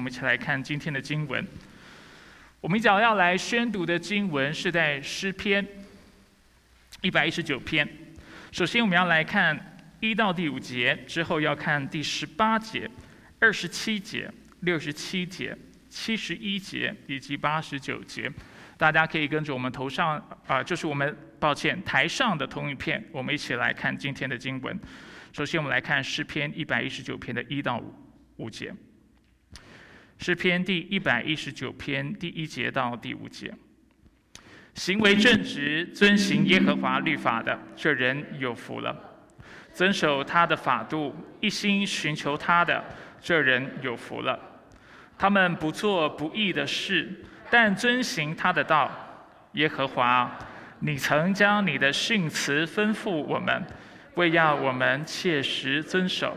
[0.00, 1.46] 我们一起来看今天的经文。
[2.62, 5.62] 我们讲要来宣读的经文是在诗篇
[7.02, 7.86] 一百一十九篇。
[8.50, 12.90] 首先，我们要来看一到第五节，之后要看第十八节、
[13.40, 15.54] 二十七节、六十七节、
[15.90, 18.32] 七十一节以及八十九节。
[18.78, 24.80] 大家可以跟着我们头上啊，就是我们抱歉台上的同一片，我们一起来看今天的经文。
[25.34, 27.94] 首先，我们来看诗篇一百一十九篇的一到五
[28.38, 28.74] 五节。
[30.20, 33.50] 诗篇第一百一十九篇第一节到第五节：
[34.74, 38.94] 行为正直、遵行耶和华律法的，这人有福了；
[39.72, 42.84] 遵守他的法度、一心寻求他的，
[43.18, 44.38] 这人有福了。
[45.16, 48.90] 他们不做不义的事，但遵行他的道。
[49.52, 50.38] 耶和华，
[50.80, 53.66] 你曾将你的训词吩咐我们，
[54.16, 56.36] 为要我们切实遵守。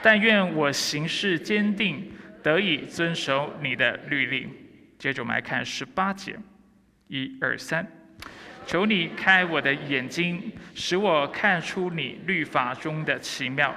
[0.00, 2.12] 但愿我行事坚定。
[2.48, 4.50] 得以遵守你的律令。
[4.98, 6.34] 接着我们来看十八节，
[7.08, 7.86] 一二三，
[8.66, 13.76] 求你开我的眼睛，使我看出你律法中的奇妙。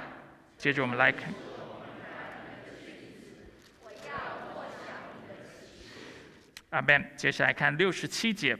[0.56, 1.30] 接着我们来看，
[6.70, 7.04] 阿门。
[7.14, 8.56] 接下来看六十七节，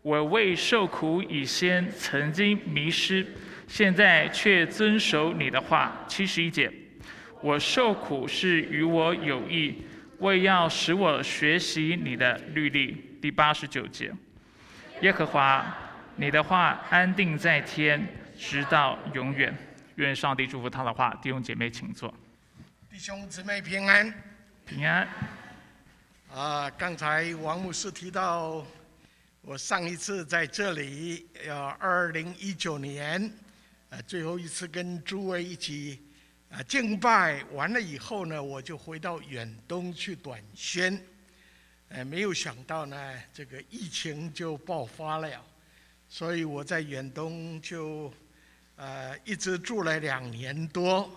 [0.00, 3.26] 我为受苦以先曾经迷失，
[3.68, 6.06] 现在却遵守你的话。
[6.08, 6.72] 七十一节。
[7.46, 9.80] 我受苦是与我有益，
[10.18, 13.16] 为要使我学习你的律例。
[13.22, 14.12] 第八十九节，
[15.00, 15.64] 耶和华，
[16.16, 18.04] 你的话安定在天，
[18.36, 19.56] 直到永远。
[19.94, 21.16] 愿上帝祝福他的话。
[21.22, 22.12] 弟兄姐妹，请坐。
[22.90, 24.12] 弟兄姊妹平安，
[24.64, 25.06] 平安。
[26.34, 28.66] 啊，刚才王牧师提到，
[29.42, 33.30] 我上一次在这里，要二零一九年，
[33.90, 36.00] 呃，最后一次跟诸位一起。
[36.48, 40.98] 啊，敬拜完了以后呢，我就回到远东去短宣。
[41.88, 45.44] 呃，没有想到呢，这个疫情就爆发了，
[46.08, 48.12] 所以我在远东就
[48.76, 51.10] 呃一直住了两年多。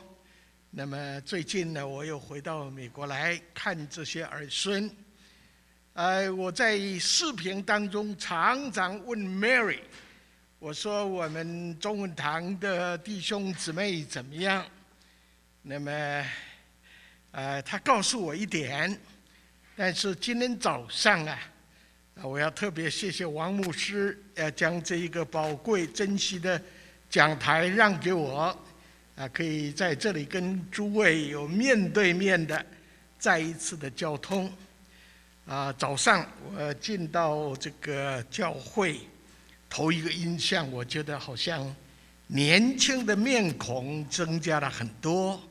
[0.72, 4.90] 那么最近呢，我又回到美国来看这些儿孙。
[5.94, 9.80] 呃，我在视频当中常常问 Mary，
[10.58, 14.66] 我说我们中文堂的弟兄姊妹怎么样？
[15.62, 16.26] 那么，
[17.32, 18.98] 呃，他告诉我一点，
[19.76, 21.38] 但是今天早上啊，
[22.24, 26.60] 我要特别谢谢王牧师，呃，将这一个宝贵、珍惜的
[27.10, 28.58] 讲台让给我，
[29.18, 32.66] 啊，可以在这里跟诸位有面对面的
[33.20, 34.52] 再一次的交通。
[35.46, 36.26] 啊，早上
[36.56, 38.98] 我进到这个教会，
[39.70, 41.76] 头一个印象，我觉得好像
[42.28, 45.42] 年轻的面孔增加了很多。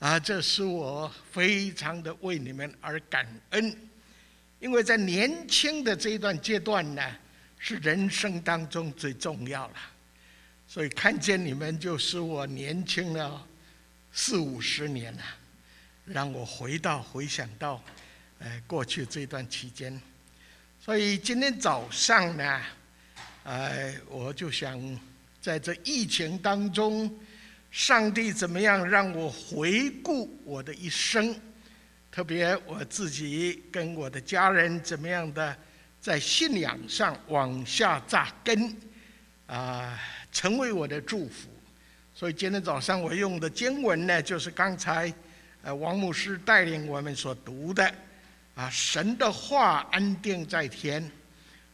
[0.00, 3.76] 啊，这是我非常的为你们而感恩，
[4.58, 7.02] 因为在年轻的这一段阶段呢，
[7.58, 9.74] 是人生当中最重要了，
[10.66, 13.46] 所以看见你们就使我年轻了
[14.10, 15.22] 四五十年了，
[16.06, 17.84] 让我回到回想到，
[18.38, 20.00] 呃，过去这段期间，
[20.82, 22.62] 所以今天早上呢，
[23.44, 24.80] 呃，我就想
[25.42, 27.14] 在这疫情当中。
[27.70, 31.34] 上帝怎么样让我回顾我的一生？
[32.10, 35.56] 特别我自己跟我的家人怎么样的
[36.00, 38.76] 在信仰上往下扎根，
[39.46, 39.96] 啊，
[40.32, 41.48] 成为我的祝福。
[42.12, 45.12] 所以今天早上我用的经文呢，就是刚才
[45.62, 47.94] 呃王牧师带领我们所读的，
[48.56, 51.08] 啊，神的话安定在天，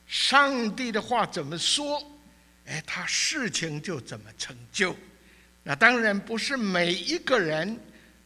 [0.06, 2.00] 上帝的话怎么说，
[2.66, 4.94] 哎，他事情就怎么成就。
[5.68, 7.76] 那当然不是每一个人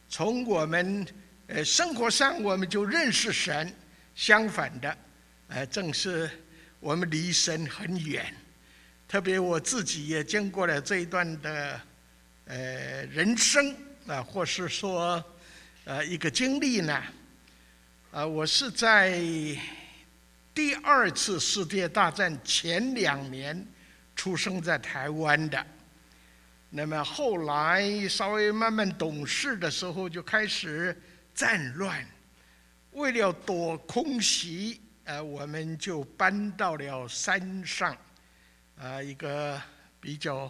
[0.07, 1.03] 从我们
[1.47, 3.73] 呃生活上我们就认识神，
[4.13, 4.95] 相反的，
[5.47, 6.29] 呃，正是
[6.79, 8.31] 我们离神很远。
[9.07, 11.81] 特别我自己也经过了这一段的
[12.45, 13.75] 呃人生
[14.05, 15.23] 啊，或是说
[15.85, 17.03] 呃一个经历呢，
[18.11, 19.19] 啊，我是在
[20.53, 23.65] 第二次世界大战前两年
[24.15, 25.65] 出生在台湾的。
[26.73, 30.97] 那么后来稍微慢慢懂事的时候，就开始
[31.35, 32.07] 战乱。
[32.91, 37.93] 为了躲空袭，呃，我们就搬到了山上，
[38.77, 39.61] 啊，一个
[39.99, 40.49] 比较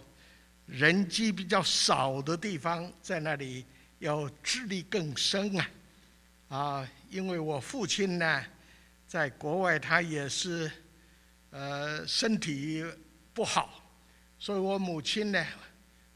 [0.68, 3.66] 人迹比较少的地方，在那里
[3.98, 5.70] 要自力更生啊，
[6.50, 8.46] 啊，因为我父亲呢，
[9.08, 10.72] 在国外他也是，
[11.50, 12.86] 呃，身体
[13.34, 13.92] 不好，
[14.38, 15.44] 所以我母亲呢。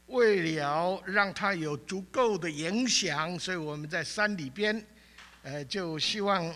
[0.06, 4.86] 为了让他有足够的影响，所以我们在山里边，
[5.42, 6.54] 呃，就希望。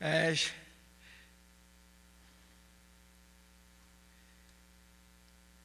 [0.00, 0.36] 呃，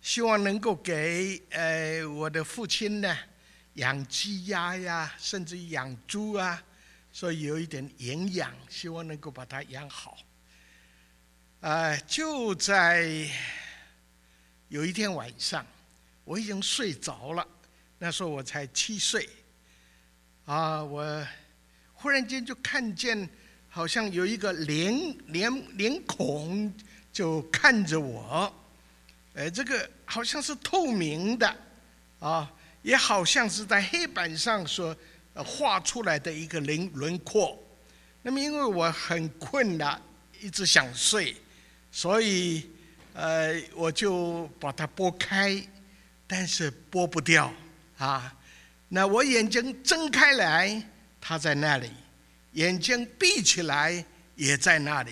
[0.01, 3.17] 希望能够给呃我的父亲呢
[3.73, 6.63] 养鸡鸭呀，甚至养猪啊，
[7.11, 10.17] 所以有一点营养，希望能够把它养好。
[11.61, 13.09] 啊，就在
[14.69, 15.65] 有一天晚上，
[16.23, 17.45] 我已经睡着了，
[17.97, 19.27] 那时候我才七岁，
[20.45, 21.27] 啊，我
[21.93, 23.29] 忽然间就看见。
[23.71, 26.73] 好像有一个脸脸脸孔
[27.13, 28.51] 就看着我，
[29.35, 31.55] 哎，这个好像是透明的，
[32.19, 32.51] 啊，
[32.81, 34.93] 也好像是在黑板上所
[35.35, 37.63] 画出来的一个轮轮廓。
[38.23, 40.01] 那么因为我很困了，
[40.41, 41.35] 一直想睡，
[41.91, 42.69] 所以
[43.13, 45.61] 呃我就把它拨开，
[46.27, 47.53] 但是拨不掉
[47.97, 48.35] 啊。
[48.87, 50.83] 那我眼睛睁开来，
[51.21, 51.89] 它在那里。
[52.53, 54.03] 眼睛闭起来
[54.35, 55.11] 也在那里，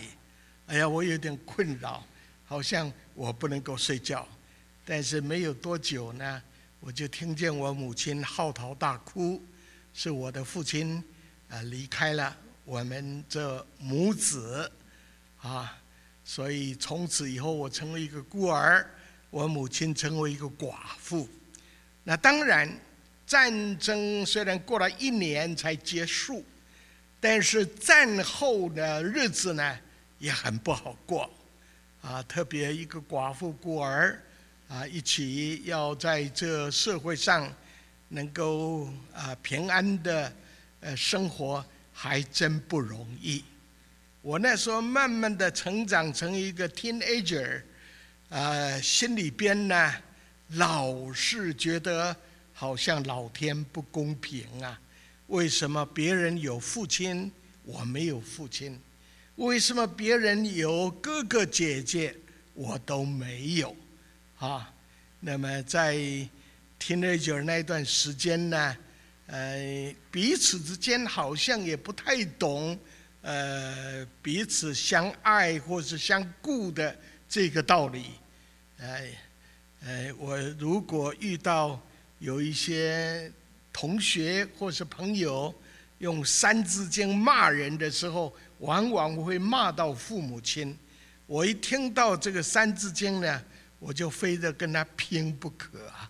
[0.66, 2.04] 哎呀，我有点困扰，
[2.44, 4.28] 好像我不能够睡觉。
[4.84, 6.42] 但是没有多久呢，
[6.80, 9.40] 我就听见我母亲嚎啕大哭，
[9.94, 11.04] 是我的父亲
[11.48, 12.36] 啊离开了
[12.66, 14.72] 我们这母子
[15.40, 15.78] 啊，
[16.30, 18.86] 所以从此以后我成为一个孤儿，
[19.30, 21.26] 我母亲成为一个寡妇。
[22.04, 22.70] 那当然，
[23.26, 26.44] 战争虽然过了一年才结束。
[27.20, 29.80] 但是战后的日子呢，
[30.20, 31.28] 也很不好过，
[32.02, 34.22] 啊，特别一个寡妇孤儿，
[34.68, 37.52] 啊，一起要在这社会上
[38.10, 40.32] 能够啊平安的
[40.82, 43.44] 呃生活，还真不容易。
[44.22, 47.62] 我那时候慢慢的成长成一个 teenager，
[48.30, 49.94] 啊，心里边呢，
[50.50, 52.16] 老是觉得
[52.54, 54.80] 好像老天不公平啊。
[55.28, 57.32] 为什么别人有父亲，
[57.64, 58.78] 我没有父亲？
[59.36, 62.16] 为什么别人有哥哥姐姐，
[62.54, 63.76] 我都没有？
[64.40, 64.74] 啊，
[65.20, 65.96] 那么在
[66.80, 68.78] teenager 那段时间呢，
[69.28, 72.78] 呃，彼此之间好像也不太懂，
[73.28, 76.98] 呃，彼此相爱或是相顾的
[77.28, 78.12] 这个道理。
[78.80, 79.12] 哎，
[79.84, 81.78] 哎，我如果遇到
[82.20, 83.30] 有一些。
[83.74, 85.54] 同学或是朋友
[86.00, 90.76] 用《三字经》骂人的时候，往往会骂到父母亲。
[91.28, 93.44] 我一听到这个《三字经》呢，
[93.78, 96.10] 我就非得跟他拼不可啊！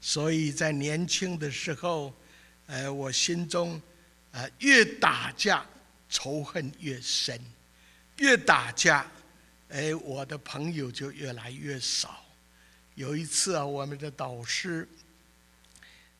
[0.00, 2.12] 所以在年轻的时候，
[2.66, 3.80] 呃，我心中
[4.32, 5.64] 啊，越打架
[6.08, 7.40] 仇恨越深，
[8.18, 9.06] 越打架，
[9.68, 12.24] 哎，我的朋友就越来越少。
[12.94, 14.88] 有一次啊，我们的导师。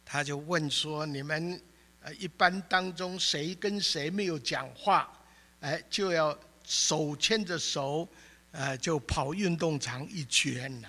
[0.08, 1.60] 他就问说：“你们
[2.00, 5.10] 呃，一般当中谁跟谁没有讲话，
[5.58, 8.08] 哎，就要手牵着手，
[8.52, 10.88] 呃，就跑运动场一圈呐，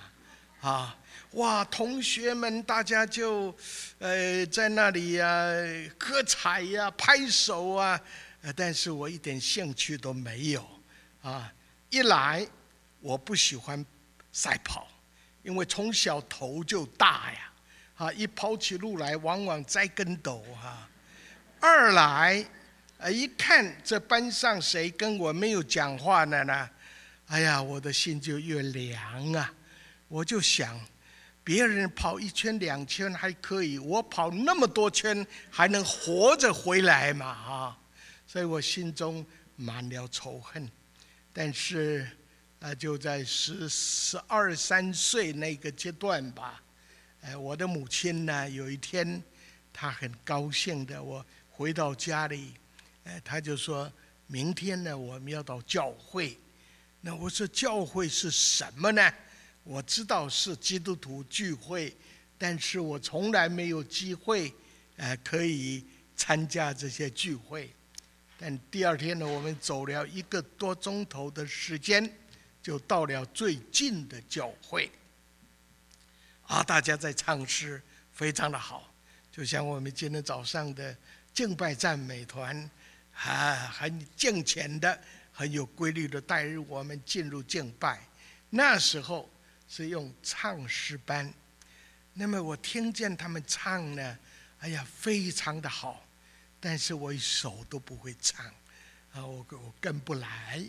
[0.61, 0.95] 啊，
[1.31, 3.55] 哇，同学们大家就，
[3.97, 5.27] 呃，在那里呀
[5.97, 7.99] 喝彩呀拍手啊，
[8.41, 10.67] 呃，但是我一点兴趣都没有，
[11.21, 11.51] 啊，
[11.89, 12.47] 一来
[12.99, 13.85] 我不喜欢
[14.31, 14.87] 赛跑，
[15.43, 17.39] 因为从小头就大呀。”
[17.97, 20.87] 啊，一跑起路来，往往栽跟斗哈。
[21.59, 22.45] 二来，
[22.99, 26.69] 呃，一看这班上谁跟我没有讲话的呢？
[27.25, 29.51] 哎呀，我的心就越凉啊！
[30.07, 30.79] 我就想，
[31.43, 37.25] 别人跑一圈两圈还可以，我跑那么多圈还能活着回来嘛？
[37.25, 37.77] 啊，
[38.27, 40.69] 所以我心中满了仇恨。
[41.33, 42.07] 但是，
[42.59, 46.61] 啊，就在十十二三岁那个阶段吧。
[47.21, 48.49] 哎，我的母亲呢？
[48.49, 49.21] 有一天，
[49.71, 52.53] 她很高兴的，我回到家里，
[53.03, 53.91] 哎，她就说
[54.27, 56.37] ：“明天呢，我们要到教会。”
[57.01, 59.13] 那我说：“教会是什么呢？”
[59.63, 61.95] 我知道是基督徒聚会，
[62.37, 64.53] 但是我从来没有机会，
[64.95, 65.83] 哎，可以
[66.15, 67.69] 参加这些聚会。
[68.39, 72.07] 但第二天呢，我们走了一个多钟头的时间，
[72.61, 74.91] 就到了最近的教会。
[76.43, 77.81] 啊，大家在唱诗，
[78.13, 78.93] 非常的好，
[79.31, 80.95] 就像我们今天早上的
[81.33, 82.69] 敬拜赞美团，
[83.13, 85.01] 啊，很敬虔的，
[85.33, 87.99] 很有规律的带入我们进入敬拜。
[88.49, 89.29] 那时候
[89.67, 91.33] 是用唱诗班，
[92.13, 94.17] 那么我听见他们唱呢，
[94.59, 96.05] 哎呀，非常的好，
[96.59, 98.45] 但是我一首都不会唱，
[99.11, 100.63] 啊，我我跟不来，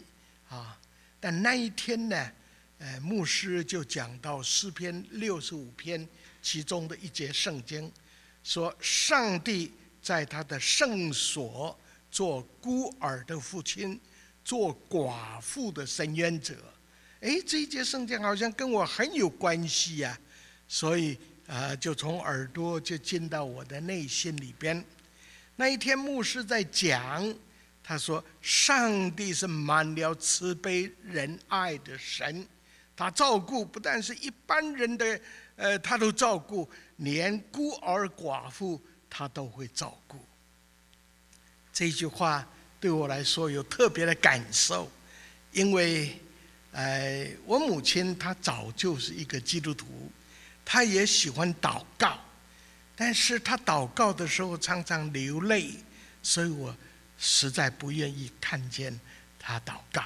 [0.48, 0.78] 啊，
[1.20, 2.32] 但那一天呢。
[2.80, 6.08] 呃，牧师就讲到诗篇六十五篇
[6.40, 7.90] 其中的一节圣经，
[8.44, 11.76] 说上帝在他的圣所
[12.08, 14.00] 做孤儿的父亲，
[14.44, 16.54] 做寡妇的伸冤者。
[17.20, 20.16] 哎，这一节圣经好像跟我很有关系呀，
[20.68, 21.18] 所以
[21.48, 24.84] 啊，就从耳朵就进到我的内心里边。
[25.60, 27.34] 那一天牧师在讲，
[27.82, 32.46] 他说：“上帝是满了慈悲仁爱的神，
[32.94, 35.20] 他照顾不但是一般人的，
[35.56, 40.16] 呃，他都照顾，连孤儿寡妇他都会照顾。”
[41.74, 42.48] 这句话
[42.78, 44.88] 对我来说有特别的感受，
[45.52, 46.16] 因为。
[46.72, 50.12] 哎，我母亲她早就是一个基督徒，
[50.64, 52.20] 她也喜欢祷告，
[52.98, 55.70] 但是他祷告的时候常常流泪，
[56.20, 56.74] 所以我
[57.16, 58.98] 实在不愿意看见
[59.38, 60.02] 他祷告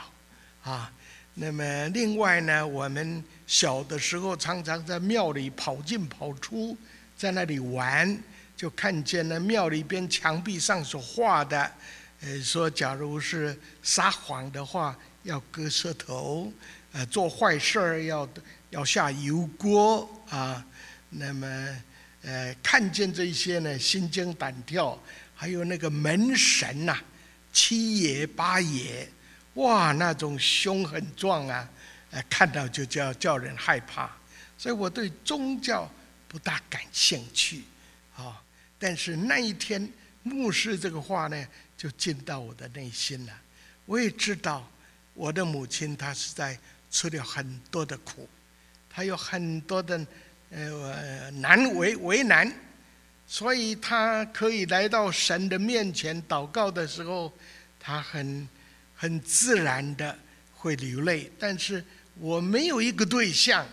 [0.63, 0.93] 啊。
[1.35, 6.77] 那么另外呢，我们小的时候常常在庙里跑进跑出，
[7.17, 8.23] 在那里玩，
[8.55, 11.73] 就看见了庙里边墙壁上所画的，
[12.21, 14.95] 呃，说假如是撒谎的话。
[15.25, 16.53] 要割舌头，
[16.91, 18.29] 呃，做坏事儿要
[18.71, 20.67] 要下油锅啊。
[21.11, 21.47] 那么，
[22.23, 24.99] 呃，看见这些呢，心惊胆跳。
[25.35, 26.97] 还有那个门神呐，
[27.53, 29.09] 七爷八爷，
[29.55, 31.69] 哇，那种凶很壮啊，
[32.11, 34.11] 呃，看到就叫叫人害怕。
[34.57, 35.91] 所以我对宗教
[36.29, 37.65] 不大感兴趣，
[38.17, 38.41] 啊。
[38.79, 43.33] 但是那一天牧师这个话呢，就进到我的内心了。
[43.87, 44.69] 我也知道。
[45.15, 46.59] 我的母亲她是在
[46.91, 48.27] 吃了很多的苦，
[48.89, 50.07] 她有很多的
[50.55, 52.53] 呃难为为难，
[53.27, 57.33] 所以他可以来到神的面前祷告的时候，
[57.81, 58.47] 他很
[58.95, 60.17] 很自然的
[60.55, 61.33] 会流泪。
[61.39, 61.83] 但是
[62.21, 63.67] 我没有一个对象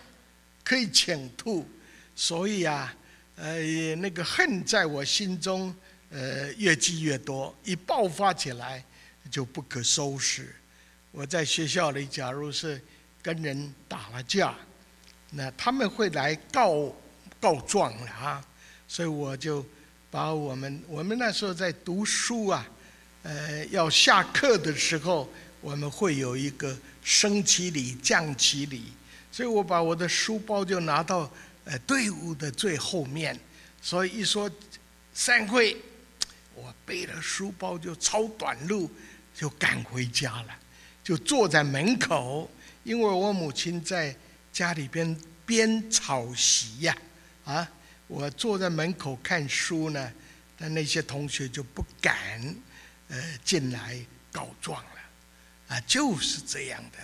[0.64, 1.68] 可以倾吐，
[2.16, 2.94] 所以啊，
[3.36, 5.74] 呃，那个恨在我心中
[6.10, 8.82] 呃越积越多，一爆发起来
[9.30, 10.54] 就不可收拾。
[11.12, 12.80] 我在学校里，假如是
[13.20, 14.54] 跟人打了架，
[15.30, 16.94] 那他们会来告
[17.40, 18.44] 告状了啊。
[18.88, 19.64] 所以我就
[20.10, 22.66] 把我们我们那时候在读书啊，
[23.22, 25.28] 呃，要下课的时候，
[25.60, 28.92] 我们会有一个升旗礼、降旗礼，
[29.30, 31.30] 所以我把我的书包就拿到
[31.64, 33.38] 呃队伍的最后面，
[33.80, 34.50] 所以一说
[35.14, 35.76] 散会，
[36.56, 38.90] 我背了书包就超短路，
[39.32, 40.48] 就赶回家了。
[41.04, 42.50] 就坐在门口，
[42.82, 44.14] 因为我母亲在
[44.52, 45.16] 家里边
[45.46, 46.96] 编草席呀，
[47.44, 47.68] 啊，
[48.06, 50.12] 我坐在门口看书呢，
[50.56, 52.54] 但那些同学就不敢，
[53.08, 53.98] 呃，进来
[54.30, 56.98] 告状了，啊，就是这样的。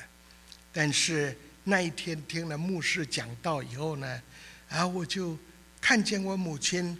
[0.72, 4.22] 但是那一天听了牧师讲道以后呢，
[4.68, 5.38] 啊，我就
[5.80, 6.98] 看见我母亲，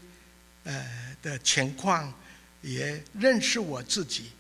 [0.65, 2.13] 呃的情况，
[2.63, 4.31] 也认识我自己，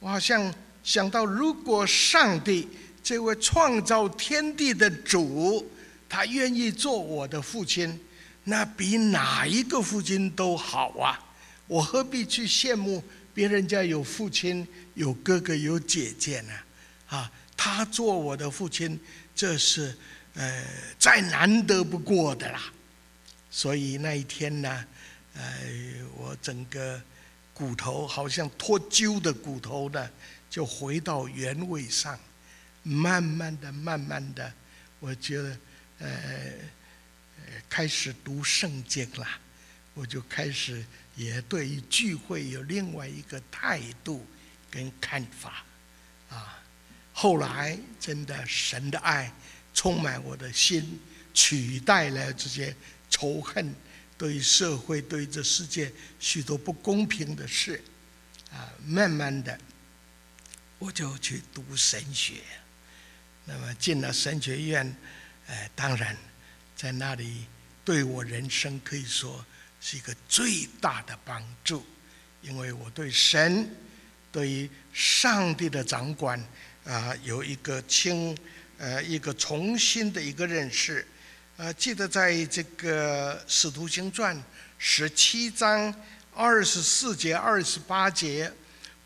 [0.00, 0.54] 我好像。
[0.84, 2.68] 想到，如果上帝
[3.04, 5.70] 这位创造天地的主，
[6.08, 8.00] 他愿意做我的父亲，
[8.44, 11.20] 那比哪一个父亲都好啊！
[11.66, 16.52] 我何必去羡慕别人家有父亲、有哥哥、有姐姐呢？
[17.08, 18.98] 啊，他做我的父亲，
[19.34, 19.94] 这是
[20.32, 20.64] 呃
[20.98, 22.72] 再难得不过的啦。
[23.50, 24.84] 所以那一天呢，
[25.34, 25.42] 呃，
[26.16, 26.98] 我整个
[27.52, 30.08] 骨头好像脱臼的骨头呢。
[30.50, 32.16] 就回到原位上，
[32.84, 34.52] 慢慢的、慢慢的，
[35.00, 35.58] 我觉得，
[35.98, 36.52] 呃，
[37.68, 39.26] 开始读圣经了，
[39.94, 40.84] 我就开始
[41.16, 44.26] 也对于聚会有另外一个态度
[44.70, 45.64] 跟看法，
[46.28, 46.62] 啊，
[47.12, 49.32] 后来真的神的爱
[49.72, 51.00] 充满我的心，
[51.32, 52.76] 取代了这些
[53.08, 53.74] 仇恨，
[54.18, 57.82] 对社会、对这世界许多不公平的事，
[58.52, 59.58] 啊，慢慢的。
[60.80, 62.42] 我就去读神学，
[63.44, 64.96] 那么进了神学院，
[65.46, 66.16] 呃，当然
[66.74, 67.46] 在那里
[67.84, 69.44] 对我人生可以说
[69.80, 71.84] 是一个最大的帮助，
[72.42, 73.68] 因为我对神、
[74.32, 76.42] 对于上帝的掌管
[76.84, 78.36] 啊，有一个清
[78.78, 81.06] 呃一个重新的一个认识。
[81.56, 84.36] 呃，记得在这个《使徒行传》
[84.78, 85.94] 十七章
[86.34, 88.52] 二十四节、二十八节。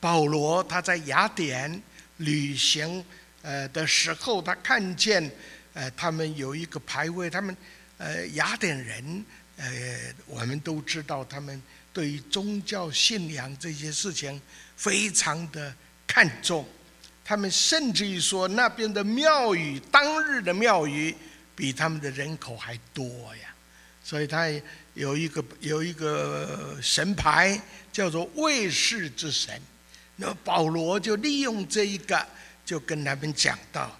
[0.00, 1.82] 保罗他在雅典
[2.18, 3.04] 旅行
[3.48, 5.30] 呃的时候，他看见
[5.72, 7.56] 呃他们有一个牌位，他们
[7.96, 9.24] 呃雅典人
[9.56, 9.66] 呃
[10.26, 11.62] 我们都知道，他们
[11.94, 14.38] 对于宗教信仰这些事情
[14.76, 15.74] 非常的
[16.06, 16.68] 看重，
[17.24, 21.16] 他们甚至于说那边的庙宇当日的庙宇
[21.56, 23.48] 比他们的人口还多呀，
[24.04, 24.46] 所以他
[24.92, 27.58] 有一个有一个神牌
[27.90, 29.58] 叫做卫士之神。
[30.20, 32.26] 那保罗就利用这一个，
[32.68, 33.90] 就跟他们讲到，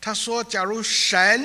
[0.00, 1.44] 他说：假如神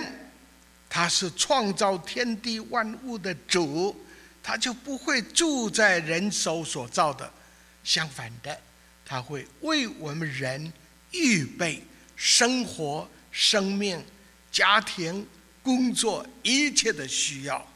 [0.87, 3.99] 他是创造天地万物的主，
[4.43, 7.33] 他就不会住在人手所造的，
[7.83, 8.55] 相反的，
[9.03, 10.71] 他会为我们人
[11.09, 11.83] 预备
[12.15, 14.05] 生活、生命、
[14.51, 15.25] 家庭、
[15.63, 17.67] 工作一切的需要。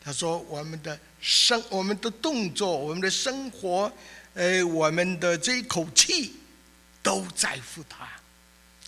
[0.00, 3.92] 他说：我们的生、我们的动作、我们的生活。
[4.34, 6.36] 呃，我们的这一口气
[7.02, 8.08] 都在乎他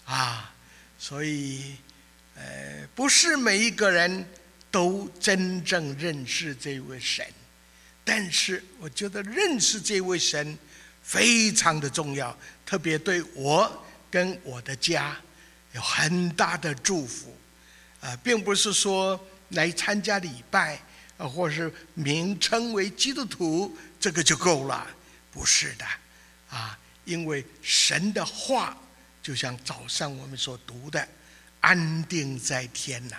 [0.07, 0.55] 啊，
[0.99, 1.77] 所以
[2.35, 4.27] 呃，不是每一个人
[4.71, 7.27] 都真正认识这位神，
[8.05, 10.57] 但是我觉得认识这位神
[11.03, 15.17] 非常的重要，特别对我跟我的家
[15.73, 17.37] 有很大的祝福
[18.01, 19.19] 啊，并不是说
[19.51, 20.81] 来参加礼拜
[21.19, 24.87] 啊，或是名称为基督徒这个就够了。
[25.33, 25.85] 不是的，
[26.49, 28.77] 啊，因为神的话
[29.27, 31.09] 就像早上我们所读的，
[31.61, 33.17] 安定在天呐。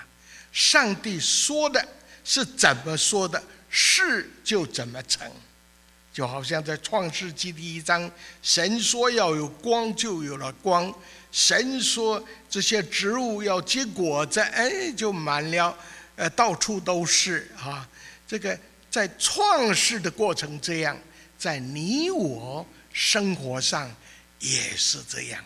[0.53, 1.85] 上帝说的
[2.23, 5.29] 是怎么说的，事就怎么成。
[6.13, 8.09] 就好像在创世纪第一章，
[8.41, 10.89] 神说要有光，就有了光；
[11.29, 15.77] 神说这些植物要结果子，哎，就满了，
[16.15, 17.85] 呃，到处都是啊。
[18.25, 18.57] 这个
[18.89, 20.97] 在创世的过程这样。
[21.37, 23.93] 在你我生活上
[24.39, 25.43] 也是这样，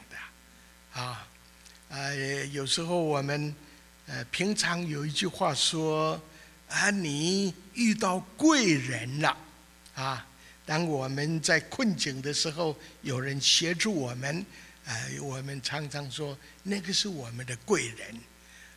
[0.93, 1.25] 啊，
[1.87, 3.55] 呃，有时候我们
[4.07, 6.21] 呃平常有一句话说
[6.67, 9.37] 啊，你遇到贵人了，
[9.95, 10.27] 啊，
[10.65, 14.45] 当我们在困境的时候，有人协助我们，
[14.85, 18.17] 呃，我们常常说那个是我们的贵人，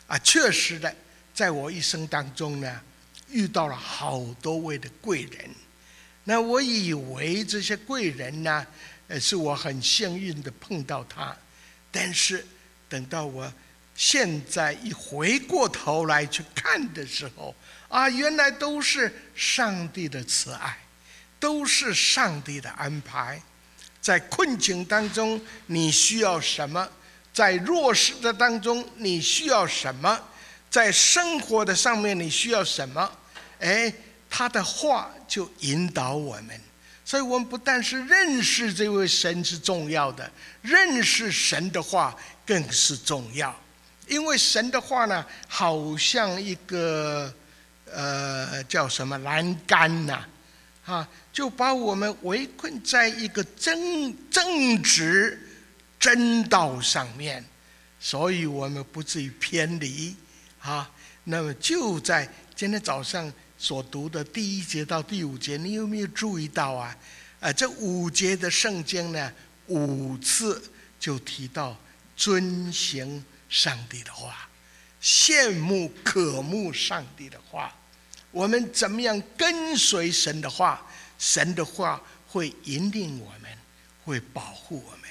[0.07, 0.95] 啊，确实的，
[1.33, 2.81] 在我一生当中呢，
[3.29, 5.49] 遇到了好多位的贵人。
[6.23, 8.65] 那我以为这些贵人呢，
[9.09, 11.35] 呃，是我很幸运的碰到他，
[11.95, 12.45] 但是
[12.89, 13.49] 等到我
[13.95, 17.55] 现在一回过头来去看的时候，
[17.87, 20.77] 啊，原来都是上帝的慈爱，
[21.39, 23.41] 都是上帝的安排。
[24.01, 26.85] 在困境当中，你需要什么？
[27.33, 30.21] 在弱势的当中，你需要什么？
[30.69, 33.09] 在生活的上面，你需要什么？
[33.59, 33.93] 哎。
[34.27, 36.59] 他的话就引导我们，
[37.07, 40.29] 所以我们不但是认识这位神是重要的，
[40.63, 43.55] 认识神的话更是重要。
[44.07, 47.31] 因为神的话呢，好像一个
[47.93, 50.25] 呃叫什么栏杆呐，
[50.83, 55.39] 啊，就把我们围困在一个正正直
[55.99, 57.45] 真道上面，
[57.99, 60.15] 所以我们不至于偏离
[60.59, 60.89] 啊。
[61.25, 63.31] 那么就在今天早上。
[63.57, 66.95] 所读的第一节到第五节，你有没有注意到啊？
[67.39, 69.31] 啊，这五节的圣经呢，
[69.67, 70.61] 五次
[70.99, 71.77] 就提到
[72.17, 74.49] 遵行上帝的话，
[75.01, 77.73] 羡慕渴慕上帝的话。
[78.31, 80.85] 我们怎么样跟随神的话？
[81.17, 83.57] 神的话会引领我们，
[84.03, 85.01] 会保护我们。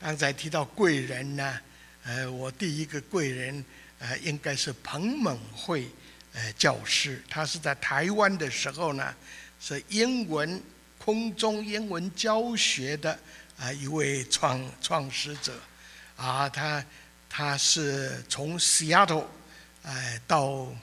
[0.00, 1.60] 刚才提到贵人呢，
[2.04, 3.62] 呃，我第一个贵人。
[4.02, 5.86] 呃，应该是彭猛会，
[6.32, 9.14] 呃，教师，他是在台湾的时候呢，
[9.60, 10.58] 是英文
[10.96, 13.18] 空中英文教学的
[13.58, 15.60] 啊一位创创始者，
[16.16, 16.82] 啊，他
[17.28, 19.26] 他是从 Seattle，
[19.82, 20.74] 呃，到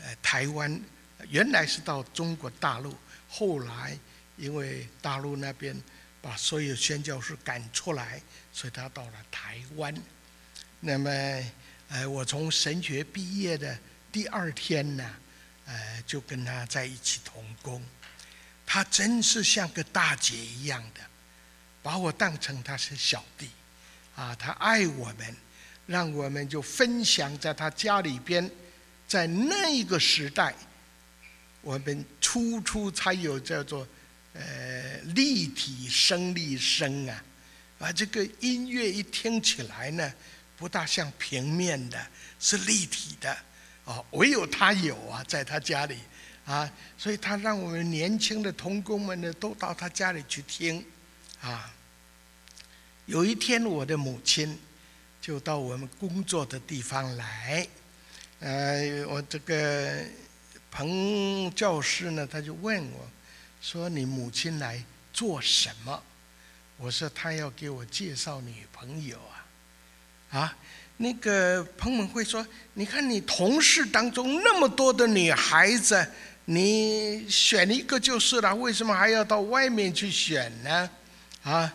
[0.00, 0.80] 呃台湾，
[1.28, 2.96] 原来是到中国大陆，
[3.28, 3.98] 后来
[4.36, 5.76] 因为大陆那边
[6.22, 9.92] 把所有宣教士赶出来，所以他到了台湾，
[10.78, 11.10] 那么。
[11.88, 13.78] 呃，我从神学毕业的
[14.10, 15.14] 第二天呢，
[15.66, 17.82] 呃，就跟他在一起同工。
[18.66, 21.00] 他真是像个大姐一样的，
[21.82, 23.48] 把我当成他是小弟，
[24.16, 25.36] 啊，他爱我们，
[25.86, 28.50] 让我们就分享在他家里边。
[29.06, 30.54] 在那个时代，
[31.60, 33.86] 我们初初才有叫做
[34.32, 37.24] 呃立体声力声啊，
[37.78, 40.12] 啊，这个音乐一听起来呢。
[40.56, 42.06] 不大像平面的，
[42.38, 43.36] 是立体的，
[43.84, 45.98] 哦，唯有他有啊，在他家里
[46.44, 50.84] 啊，所以他让我们年轻的童工们呢，都到他家里去听，
[51.40, 51.72] 啊。
[53.06, 54.58] 有一天，我的母亲
[55.20, 57.68] 就到我们工作的地方来，
[58.40, 60.02] 呃，我这个
[60.70, 63.08] 彭教师呢，他就问我，
[63.60, 66.02] 说你母亲来做什么？
[66.76, 69.33] 我说他要给我介绍女朋友啊。
[70.34, 70.52] 啊，
[70.96, 72.44] 那个彭猛会说
[72.74, 76.04] ：“你看你同事当中那么多的女孩子，
[76.46, 80.90] 你选一个就是了，为什么还要到外面去选呢？”
[81.44, 81.72] 啊，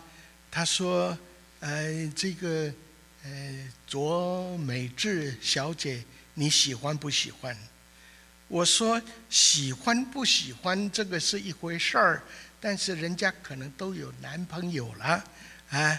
[0.50, 1.16] 他说
[1.60, 2.70] ：“呃，这个
[3.24, 3.30] 呃，
[3.86, 7.56] 卓美智小姐，你喜欢不喜欢？”
[8.46, 12.22] 我说：“喜欢不喜欢这个是一回事儿，
[12.60, 15.24] 但是人家可能都有男朋友了，
[15.70, 15.98] 啊。”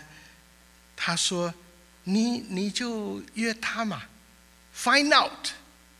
[0.95, 1.51] 他说。
[2.03, 4.01] 你你就约他嘛
[4.75, 5.47] ，find out，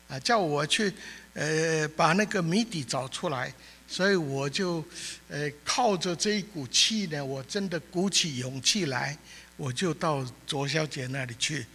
[0.07, 0.93] 啊，叫我去，
[1.33, 3.53] 呃，把那个谜底找出来。
[3.87, 4.81] 所以我就，
[5.27, 9.17] 呃，靠着这一股气呢，我真的鼓起勇气来，
[9.57, 11.65] 我就到卓小姐那里去。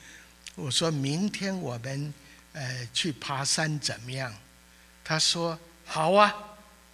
[0.55, 2.15] 我说明天我们，
[2.55, 4.35] 呃，去爬山怎么样？
[5.05, 6.35] 他说好啊，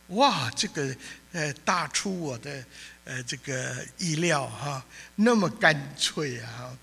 [0.09, 0.93] 哇，这个，
[1.31, 2.65] 呃，大出我的，
[3.05, 6.77] 呃，这个意料哈，那么干脆啊。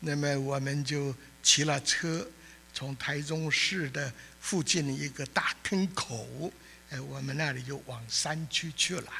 [0.00, 2.26] 那么我们就骑了车，
[2.72, 6.50] 从台中市的附近的一个大坑口，
[6.90, 9.12] 哎，我们那里就往山区去了，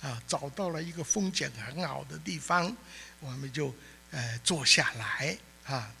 [0.00, 2.74] 啊，找到了一个风景很好的地方，
[3.20, 3.74] 我们就
[4.10, 5.92] 呃坐下来啊，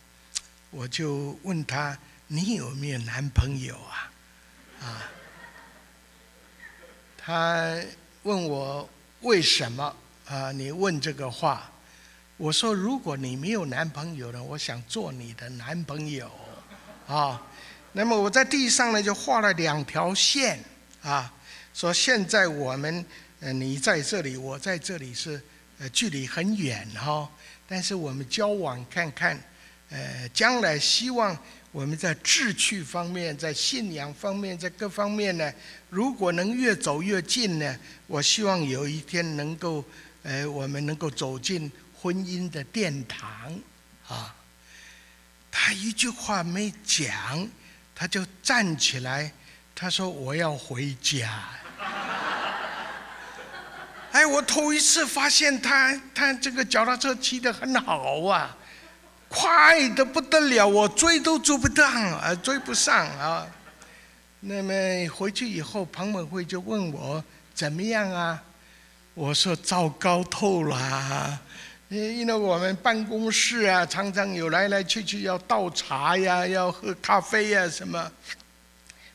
[0.70, 4.12] 我就问他你有没有男朋友啊？
[4.80, 5.08] 啊，
[7.18, 7.78] 他
[8.22, 8.88] 问我
[9.20, 9.94] 为什么
[10.26, 10.50] 啊？
[10.52, 11.70] 你问这个话？
[12.42, 16.28] 我说：“如果你没有男朋友呢，我想做你的男朋友，
[17.06, 17.40] 啊，
[17.92, 20.58] 那么我在地上呢就画了两条线，
[21.02, 21.32] 啊，
[21.72, 23.06] 说现在我们，
[23.38, 25.40] 呃，你在这里，我在这里是，
[25.78, 27.30] 呃，距离很远哈，
[27.68, 29.38] 但是我们交往看看，
[29.90, 31.38] 呃，将来希望
[31.70, 35.52] 我们在志趣方面，在信仰方面，在各方面呢，
[35.88, 37.78] 如果能越走越近呢，
[38.08, 39.84] 我希望有一天能够，
[40.24, 41.70] 呃，我们能够走进。”
[42.02, 43.54] 婚姻的殿堂，
[44.08, 44.34] 啊，
[45.52, 47.48] 他一句话没讲，
[47.94, 49.30] 他就站起来，
[49.72, 51.30] 他说：“我要回家。
[54.10, 58.56] ”哎，我头一次发现他，他这个脚踏车骑得很好啊，
[59.28, 63.46] 快的不得了，我追都追不到啊，追不上啊。
[64.40, 64.72] 那么
[65.14, 68.42] 回去以后，庞本会就问我怎么样啊？
[69.14, 71.40] 我说：“糟糕透了。”
[71.92, 78.10] 因为我们办公室啊，常常有来来去去要倒茶呀，要喝咖啡呀什么。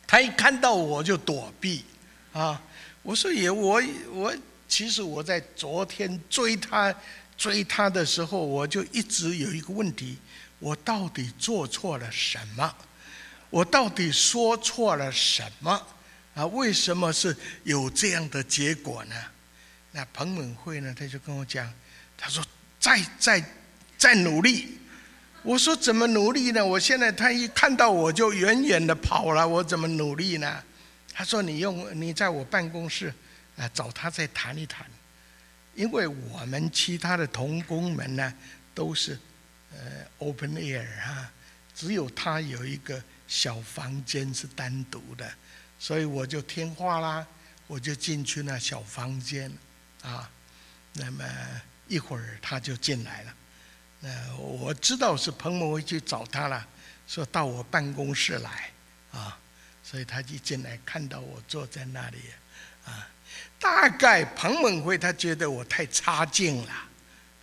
[0.06, 1.84] 他一看到我就躲避，
[2.34, 2.62] 啊，
[3.02, 4.32] 我说也我我
[4.68, 6.94] 其实我在昨天追他
[7.36, 10.20] 追他的时候，我就一直有一个问题：
[10.60, 12.76] 我到底做错了什么？
[13.50, 15.88] 我到底说错了什么？
[16.36, 19.16] 啊，为什么是有这样的结果呢？
[19.94, 21.74] 那彭本慧呢，他就跟我讲，
[22.16, 22.46] 他说。
[22.88, 23.44] 再再
[23.98, 24.78] 再努力，
[25.44, 26.66] 我说怎么努力呢？
[26.66, 30.64] 我现在他一看到我就远远的跑了，我怎么努力呢？
[31.14, 33.14] 他说你用你在我办公室
[33.58, 34.86] 啊找他再谈一谈，
[35.76, 38.34] 因为我们其他的同工们呢
[38.74, 39.20] 都是
[39.74, 39.80] 呃
[40.20, 41.30] open air 哈，
[41.76, 45.30] 只有他有一个小房间是单独的，
[45.78, 47.28] 所以我就听话啦，
[47.68, 49.52] 我就进去那小房间
[50.02, 50.32] 啊，
[50.94, 51.26] 那么。
[51.88, 53.34] 一会儿他就进来了，
[54.02, 56.68] 那，我知道是彭某会去找他了，
[57.08, 58.72] 说到我办公室来，
[59.12, 59.40] 啊，
[59.84, 62.18] 所以他一进来看到我坐在那里，
[62.86, 63.08] 啊，
[63.60, 66.74] 大概彭猛辉他觉得我太差劲了，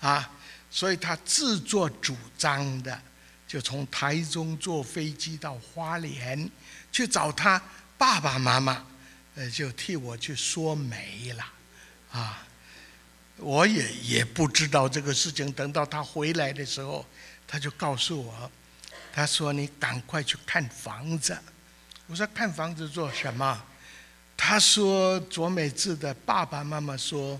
[0.01, 0.31] 啊，
[0.71, 3.01] 所以他自作主张的
[3.49, 6.51] 就从台中坐飞机到花莲
[6.93, 7.61] 去找他
[7.97, 8.85] 爸爸妈妈，
[9.37, 11.45] 呃，就替我去说媒了，
[12.13, 12.44] 啊。
[13.38, 15.51] 我也也不知道这个事情。
[15.53, 17.05] 等到他回来的时候，
[17.47, 18.51] 他就告诉我，
[19.12, 21.37] 他说：“你赶快去看房子。”
[22.07, 23.61] 我说：“看房子做什么？”
[24.37, 27.38] 他说：“卓美智的爸爸妈妈说，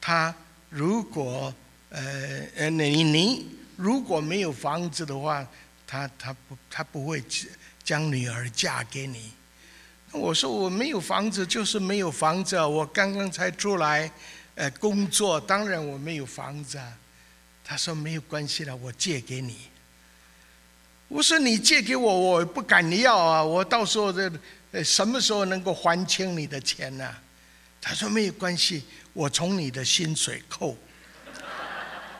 [0.00, 0.34] 他
[0.68, 1.54] 如果
[1.90, 5.46] 呃呃你你如果没有房子的话，
[5.86, 7.22] 他他不他不会
[7.84, 9.30] 将女儿嫁给你。”
[10.10, 12.60] 我说：“我没有房子，就是没有房子。
[12.60, 14.10] 我刚刚才出来。”
[14.56, 16.92] 呃，工作当然我没有房子啊。
[17.62, 19.56] 他说没有关系了，我借给你。
[21.08, 24.30] 我说你借给我，我不敢要啊，我到时候这
[24.72, 27.14] 呃什么时候能够还清你的钱呢？
[27.80, 30.76] 他说没有关系，我从你的薪水扣。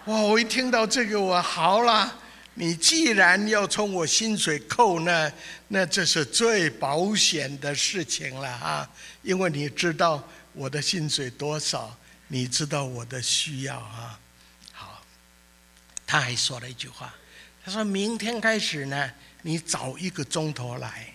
[0.07, 0.21] 哇！
[0.21, 2.17] 我一听到这个，我好了，
[2.55, 5.33] 你既然要从我薪水扣，那
[5.69, 8.89] 那这是最保险的事情了啊，
[9.23, 10.23] 因为你知道
[10.53, 11.97] 我的薪水多少。
[12.29, 14.19] 你知道我的需要啊？
[14.73, 15.03] 好，
[16.07, 17.15] 他还说了一句话，
[17.65, 19.13] 他说明天开始呢，
[19.43, 21.15] 你早一个钟头来。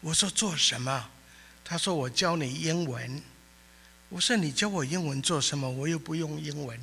[0.00, 1.10] 我说做什么？
[1.64, 3.22] 他说我教你英文。
[4.08, 5.70] 我说你教我英文做什么？
[5.70, 6.78] 我又不用英文。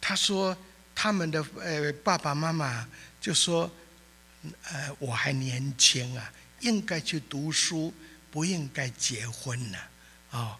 [0.00, 0.56] 他说
[0.94, 2.86] 他们的呃爸爸妈妈
[3.20, 3.70] 就说，
[4.64, 7.94] 呃我还年轻啊，应该去读书，
[8.30, 9.78] 不应该结婚呢。
[10.32, 10.58] 哦，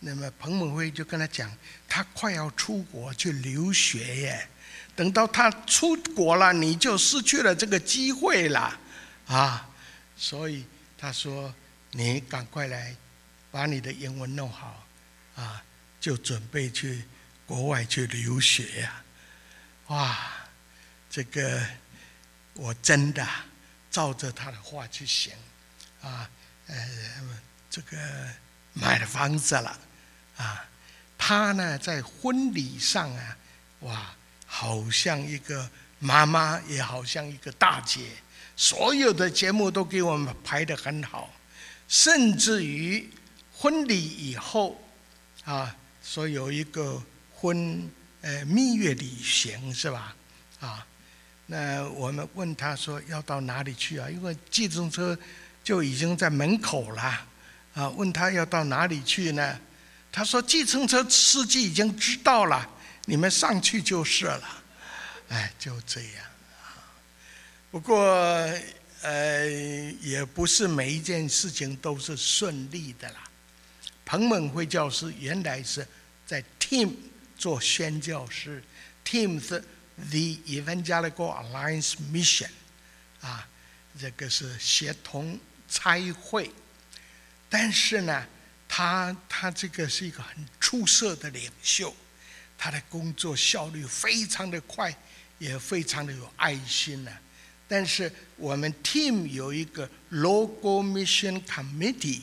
[0.00, 1.50] 那么彭猛辉就跟他讲，
[1.88, 4.48] 他快要出国去留学耶。
[4.96, 8.78] 等到他出国了，你就失去了这个机会了，
[9.26, 9.70] 啊！
[10.16, 10.66] 所以
[10.98, 11.54] 他说
[11.92, 12.94] ：“你赶快来，
[13.50, 14.86] 把你的英文弄好，
[15.36, 15.62] 啊，
[15.98, 17.04] 就准备去
[17.46, 19.02] 国外去留学呀！”
[19.88, 20.18] 哇，
[21.08, 21.66] 这个
[22.54, 23.26] 我真的
[23.90, 25.32] 照着他的话去行，
[26.02, 26.28] 啊，
[26.66, 26.88] 呃，
[27.70, 27.96] 这个
[28.74, 29.80] 买了房子了，
[30.40, 30.64] 啊，
[31.18, 33.36] 他呢在婚礼上啊，
[33.80, 34.14] 哇！
[34.52, 38.00] 好像一个妈妈，也好像一个大姐，
[38.56, 41.32] 所有的节目都给我们排得很好，
[41.86, 43.08] 甚至于
[43.52, 44.82] 婚礼以后，
[45.44, 47.00] 啊，说有一个
[47.32, 47.88] 婚
[48.22, 50.16] 呃蜜月旅行是吧？
[50.58, 50.84] 啊，
[51.46, 54.10] 那我们问他说要到哪里去啊？
[54.10, 55.16] 因为计程车
[55.62, 57.26] 就已经在门口了，
[57.74, 59.60] 啊，问他要到哪里去呢？
[60.12, 62.68] 他说计程车司机已经知道了。
[63.06, 64.62] 你们上去就是了，
[65.28, 66.24] 哎，就这样
[66.62, 66.78] 啊。
[67.70, 67.98] 不过，
[69.02, 69.48] 呃，
[70.00, 73.24] 也不是每一件事情都是顺利的啦。
[74.04, 75.86] 彭猛辉教师原来是
[76.26, 76.94] 在 Team
[77.36, 78.62] 做宣教师
[79.04, 79.58] ，Team 是
[79.96, 82.50] The Evangelical Alliance Mission，
[83.20, 83.48] 啊，
[83.98, 86.50] 这个是协同差会。
[87.48, 88.24] 但是呢，
[88.72, 91.92] 他他这个是一个很出色的领袖。
[92.62, 94.94] 他的工作效率非常的快，
[95.38, 97.10] 也非常的有爱心呢。
[97.66, 102.20] 但是我们 team 有一个 local mission committee，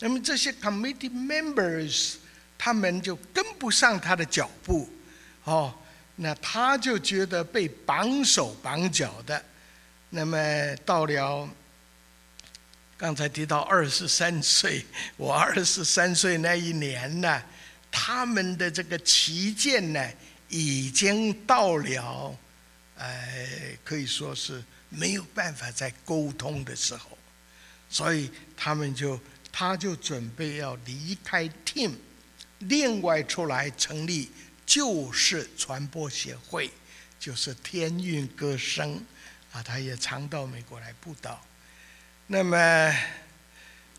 [0.00, 2.14] 那么这些 committee members
[2.56, 4.88] 他们就跟不上他的脚步，
[5.44, 5.74] 哦，
[6.16, 9.44] 那他就觉得被绑手绑脚的。
[10.08, 10.38] 那么
[10.86, 11.46] 到了
[12.98, 14.84] 刚才提到二十三岁，
[15.16, 17.42] 我二十三岁那一年呢。
[17.98, 20.10] 他们的这个旗舰呢，
[20.50, 22.38] 已经到了，
[22.96, 23.48] 呃，
[23.82, 27.16] 可以说是没有办法再沟通的时候，
[27.88, 29.18] 所以他们就，
[29.50, 31.92] 他就准备要离开 Team，
[32.58, 34.30] 另外出来成立
[34.66, 36.70] 旧式传播协会，
[37.18, 39.02] 就是天韵歌声，
[39.52, 41.40] 啊，他也常到美国来布道，
[42.28, 42.56] 那么，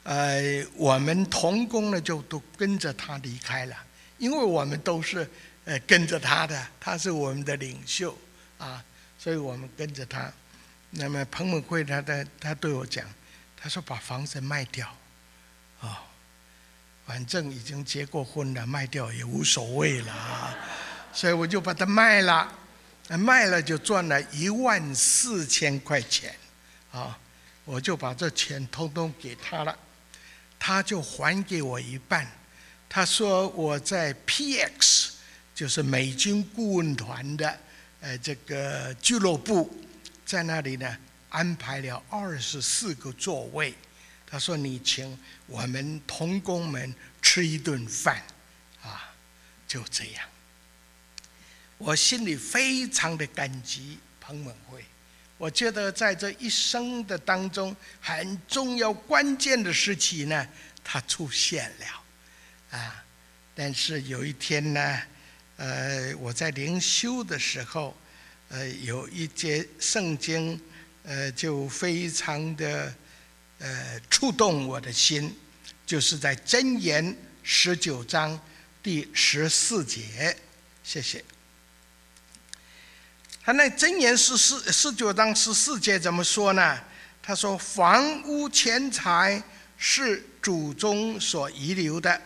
[0.04, 3.76] 呃，我们同工呢就都跟着他离开了。
[4.18, 5.30] 因为我们都是
[5.66, 8.18] 呃跟着他的，他是我们的领袖
[8.58, 8.84] 啊，
[9.20, 10.32] 所以我们跟着他。
[10.90, 13.06] 那么彭猛会他的他对我讲，
[13.56, 14.92] 他说把房子卖掉，
[15.80, 16.04] 啊，
[17.06, 20.56] 反正已经结过婚了，卖掉也无所谓了啊。
[21.14, 22.52] 所以我就把它卖了，
[23.10, 26.36] 卖了就赚了一万四千块钱，
[26.92, 27.20] 啊，
[27.68, 29.78] 我就把这钱通通给他了，
[30.58, 32.26] 他就还给我一半。
[32.88, 35.10] 他说：“我在 PX，
[35.54, 37.60] 就是美军顾问团的，
[38.00, 39.70] 呃，这个俱乐部，
[40.26, 43.76] 在那里呢，安排了二十四个座位。
[44.26, 48.24] 他说：‘你请我们同工们吃一顿饭，
[48.82, 49.14] 啊，
[49.68, 50.26] 就这样。’
[51.78, 54.86] 我心里非常的感激彭猛会。
[55.38, 60.48] 我觉得在这一生的当中，很重要关键的时期呢，
[60.84, 62.04] 他出现了。”
[62.78, 63.06] 啊，
[63.56, 65.02] 但是有一天呢，
[65.56, 67.96] 呃，我在灵修的时候，
[68.50, 70.60] 呃，有一节圣经，
[71.04, 72.94] 呃，就非常的
[73.60, 75.34] 呃触动我的心，
[75.86, 78.38] 就是在箴言十九章
[78.84, 80.36] 第十四节，
[80.84, 81.24] 谢谢。
[83.48, 86.78] 他那箴言是四十九章十四节怎么说呢？
[87.24, 89.42] 他说：“房屋钱财
[89.78, 92.22] 是祖宗所遗留的。”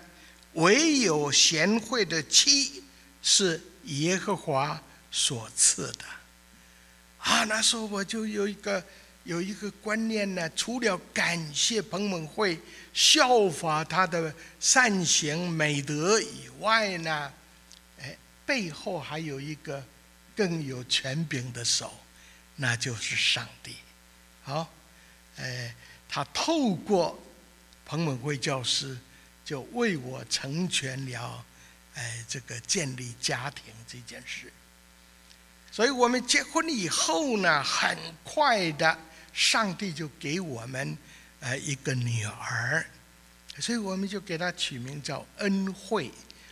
[0.54, 2.84] 唯有贤惠的妻
[3.22, 4.82] 是耶和华
[5.12, 6.06] 所赐的，
[7.20, 8.84] 啊，那时候我就有一个
[9.24, 12.60] 有一个观念呢，除了感谢彭猛会
[12.96, 17.32] 效法他的善行美德以外呢，
[18.02, 19.86] 哎，背后还有一个
[20.36, 21.94] 更有权柄的手，
[22.56, 23.76] 那就是上帝。
[24.44, 24.72] 好，
[25.38, 25.76] 哎，
[26.08, 27.22] 他透过
[27.86, 28.98] 彭猛辉教师。
[29.44, 31.44] 就为我成全了，
[31.96, 34.54] 哎，这个建立家庭这件事。
[35.72, 38.98] 所以我们结婚以后呢，很快的，
[39.34, 40.98] 上帝就给我们
[41.41, 42.86] 呃一个女儿，
[43.60, 46.10] 所以我们就给她取名叫恩惠。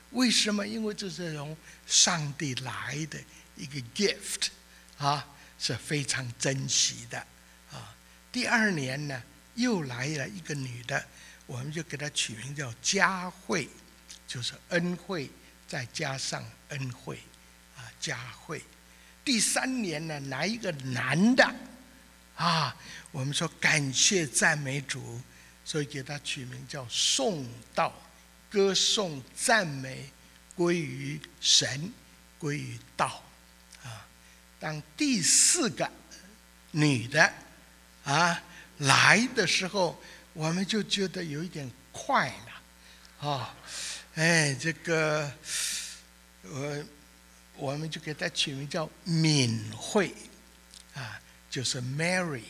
[0.09, 0.67] 为什么？
[0.67, 3.17] 因为这是从上帝来的
[3.59, 4.47] 一个 gift
[4.97, 5.27] 啊，
[5.59, 7.19] 是非常珍惜的
[7.71, 7.93] 啊。
[8.31, 9.21] 第二年呢，
[9.55, 11.05] 又来了一个女的，
[11.45, 13.67] 我们就给她取名叫佳慧，
[14.25, 15.29] 就是恩惠
[15.67, 17.19] 再加上恩惠
[17.75, 18.63] 啊，佳慧。
[19.25, 21.55] 第三年呢，来一个男的，
[22.35, 22.75] 啊，
[23.11, 25.21] 我们说感谢赞美主，
[25.65, 27.45] 所以给他取名叫颂
[27.75, 27.93] 道，
[28.49, 30.09] 歌颂赞美
[30.55, 31.91] 归于神，
[32.39, 33.21] 归于道，
[34.59, 35.89] 当第四个
[36.71, 37.33] 女的
[38.03, 38.41] 啊
[38.79, 40.01] 来的时候，
[40.33, 43.55] 我们就觉得有一点快了，啊，
[44.15, 45.31] 哎，这个
[46.43, 46.85] 我。
[47.61, 50.15] 我们就给他取名叫敏慧，
[50.93, 51.19] 啊，
[51.49, 52.43] 就是 Mary，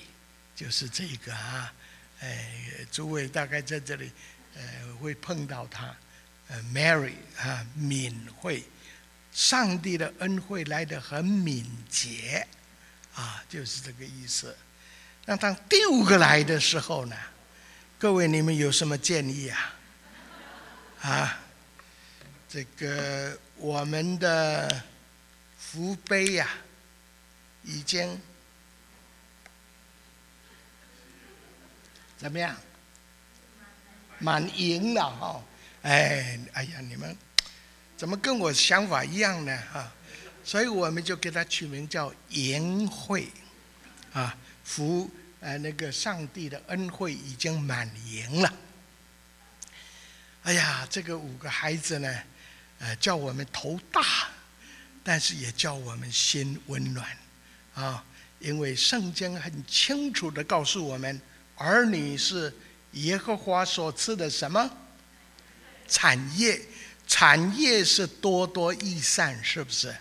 [0.55, 1.73] 就是这个啊，
[2.19, 2.47] 哎，
[2.91, 4.11] 诸位大概在这里，
[4.53, 4.61] 呃，
[5.01, 5.91] 会碰到她，
[6.47, 8.63] 呃，Mary 啊，敏慧，
[9.31, 12.47] 上帝的恩惠来得很敏捷，
[13.15, 14.55] 啊，就是这个意思。
[15.25, 17.15] 那当第五个来的时候呢，
[17.97, 19.75] 各位你们有什么建议啊？
[21.01, 21.39] 啊，
[22.47, 24.83] 这个我们的。
[25.71, 26.49] 福杯呀，
[27.61, 28.19] 已经
[32.17, 32.55] 怎么样？
[34.17, 35.43] 满盈了哈！
[35.83, 37.15] 哎，哎呀，你们
[37.99, 39.61] 怎么跟我想法一样呢？
[39.73, 39.91] 哈，
[40.41, 43.27] 所以我们就给他取名叫盈惠
[44.13, 48.53] 啊，福呃那个上帝的恩惠已经满盈了。
[50.43, 52.23] 哎呀，这个五个孩子呢，
[52.77, 54.01] 呃，叫我们头大。
[55.03, 57.05] 但是也叫我们心温暖，
[57.73, 58.05] 啊，
[58.39, 61.19] 因为圣经很清楚的告诉我们，
[61.55, 62.53] 儿女是
[62.93, 64.69] 耶和华所赐的什么
[65.85, 66.61] 产业？
[67.09, 69.93] 产业是多多益善，是不是？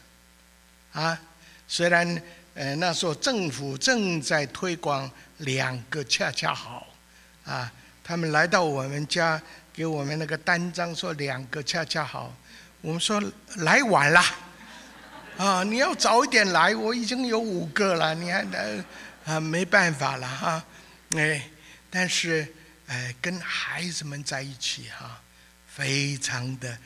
[0.92, 1.18] 啊，
[1.66, 2.22] 虽然
[2.54, 6.86] 呃那时候政府正在推广两个恰恰好，
[7.44, 7.72] 啊，
[8.04, 9.40] 他们来到我们家
[9.72, 12.32] 给我们那个单张说两个恰恰好，
[12.82, 13.20] 我们说
[13.56, 14.22] 来晚了。
[15.38, 18.84] 啊，你要早一点来，我已经有五个了，你还呃
[19.24, 20.64] 啊没办法了哈，
[21.16, 21.48] 哎，
[21.88, 22.46] 但是
[22.86, 25.22] 哎跟孩子们在一起哈，
[25.78, 26.76] 非常的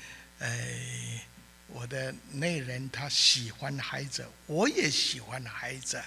[0.41, 1.25] 哎，
[1.67, 5.99] 我的内人他喜欢孩子，我也喜欢孩子，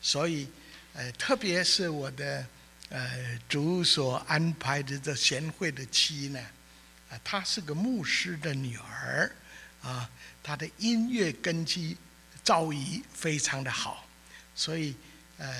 [0.00, 0.46] 所以
[0.92, 2.46] 呃特别是我的
[2.88, 6.38] 呃主所安排的这贤惠的妻呢，
[7.10, 9.34] 啊，她是个牧师的女儿
[9.82, 10.08] 啊。
[10.40, 11.96] 她的音乐根基
[12.44, 14.06] 造诣非常的好，
[14.54, 14.94] 所以，
[15.36, 15.52] 呃，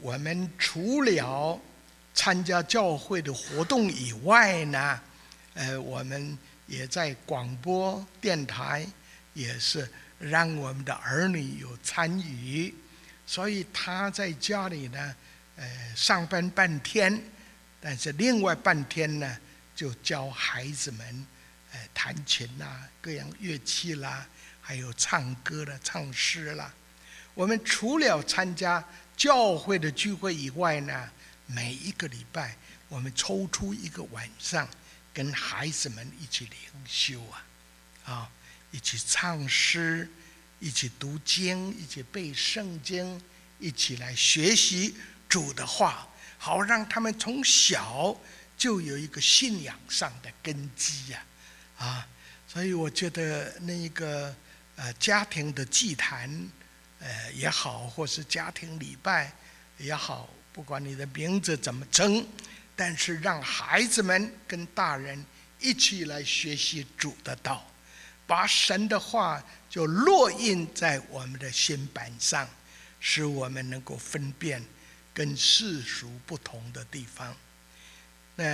[0.00, 1.60] 我们除了
[2.14, 5.00] 参加教会的活动以外呢，
[5.54, 6.36] 呃，我们
[6.66, 8.86] 也在广播电台
[9.32, 9.88] 也是
[10.18, 12.74] 让我们的儿女有参与，
[13.26, 15.16] 所以他在家里呢，
[15.56, 17.20] 呃，上班半天，
[17.80, 19.38] 但是另外半天呢，
[19.74, 21.26] 就教孩子们。
[21.76, 24.24] 呃弹琴啦，各样乐器啦，
[24.60, 26.72] 还有唱歌啦、唱诗啦。
[27.34, 28.84] 我们除了参加
[29.16, 31.10] 教会的聚会以外呢，
[31.46, 32.54] 每一个礼拜
[32.88, 34.68] 我们抽出一个晚上，
[35.14, 37.46] 跟孩子们一起灵修啊，
[38.04, 38.30] 啊，
[38.72, 40.10] 一起唱诗，
[40.58, 43.22] 一起读经，一起背圣经，
[43.60, 44.96] 一起来学习
[45.28, 48.14] 主的话，好让他们从小
[48.58, 51.24] 就有一个信仰上的根基呀。
[51.78, 52.06] 啊，
[52.48, 54.34] 所以我觉得那一个
[54.74, 56.48] 呃家庭的祭坛，
[56.98, 59.32] 呃也好，或是家庭礼拜
[59.78, 62.26] 也好，不管你的名字怎么称，
[62.76, 65.24] 但是让孩子们跟大人
[65.60, 67.64] 一起来学习主的道，
[68.26, 72.48] 把神的话就落印在我们的心板上，
[73.00, 74.64] 使我们能够分辨
[75.12, 77.36] 跟世俗不同的地方。
[78.36, 78.44] 那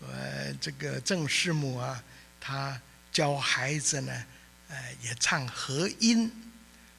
[0.00, 2.02] 呃这个郑师母啊。
[2.40, 2.80] 他
[3.12, 4.24] 教孩子呢，
[4.68, 6.32] 呃，也唱和音，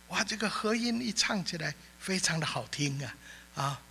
[0.09, 3.15] 哇，这个和音一唱起来非常的好听啊，
[3.55, 3.81] 啊，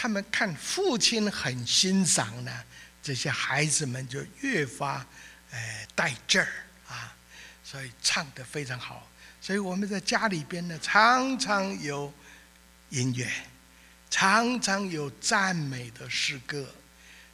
[0.00, 2.64] 他们看父亲很欣赏呢，
[3.02, 5.04] 这些孩子们就越发，
[5.50, 6.48] 哎，带劲儿
[6.86, 7.12] 啊，
[7.64, 9.10] 所以唱得非常好。
[9.40, 12.14] 所以我们在家里边呢，常常有
[12.90, 13.28] 音乐，
[14.08, 16.72] 常常有赞美的诗歌，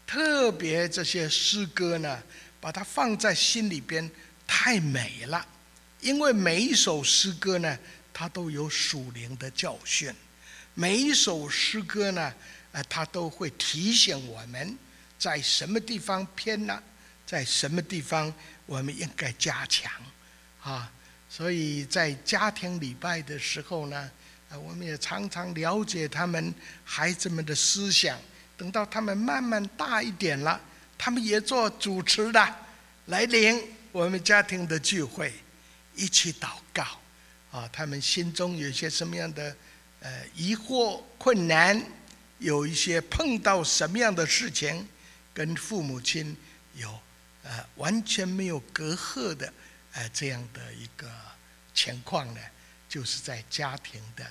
[0.07, 2.23] 特别这些诗歌呢。
[2.61, 4.11] 把它放在心里边
[4.47, 5.47] 太美了，
[6.01, 7.79] 因为每一首诗歌呢
[8.11, 10.11] 它都有属灵的教训。
[10.73, 12.33] 每一首诗歌呢，
[12.75, 14.77] 呃，它都会提醒我们
[15.17, 16.83] 在什么地方偏了，
[17.25, 18.35] 在什么地方
[18.67, 19.93] 我们应该加强，
[20.61, 20.91] 啊，
[21.31, 24.11] 所以在家庭礼拜的时候呢，
[24.51, 26.53] 啊，我们也常常了解他们
[26.85, 28.19] 孩子们的思想。
[28.57, 30.61] 等到他们慢慢大一点了，
[30.99, 32.57] 他们也做主持的，
[33.07, 33.61] 来领
[33.93, 35.33] 我们家庭的聚会，
[35.95, 36.85] 一起祷告，
[37.51, 39.57] 啊，他们心中有些什么样的
[40.01, 41.81] 呃疑惑、困难，
[42.45, 44.87] 有一些碰到什么样的事情，
[45.33, 46.37] 跟父母亲
[46.75, 47.01] 有
[47.43, 49.53] 呃完全没有隔阂的
[49.95, 51.11] 呃这样的一个
[51.75, 52.41] 情况呢，
[52.89, 54.25] 就是在家庭的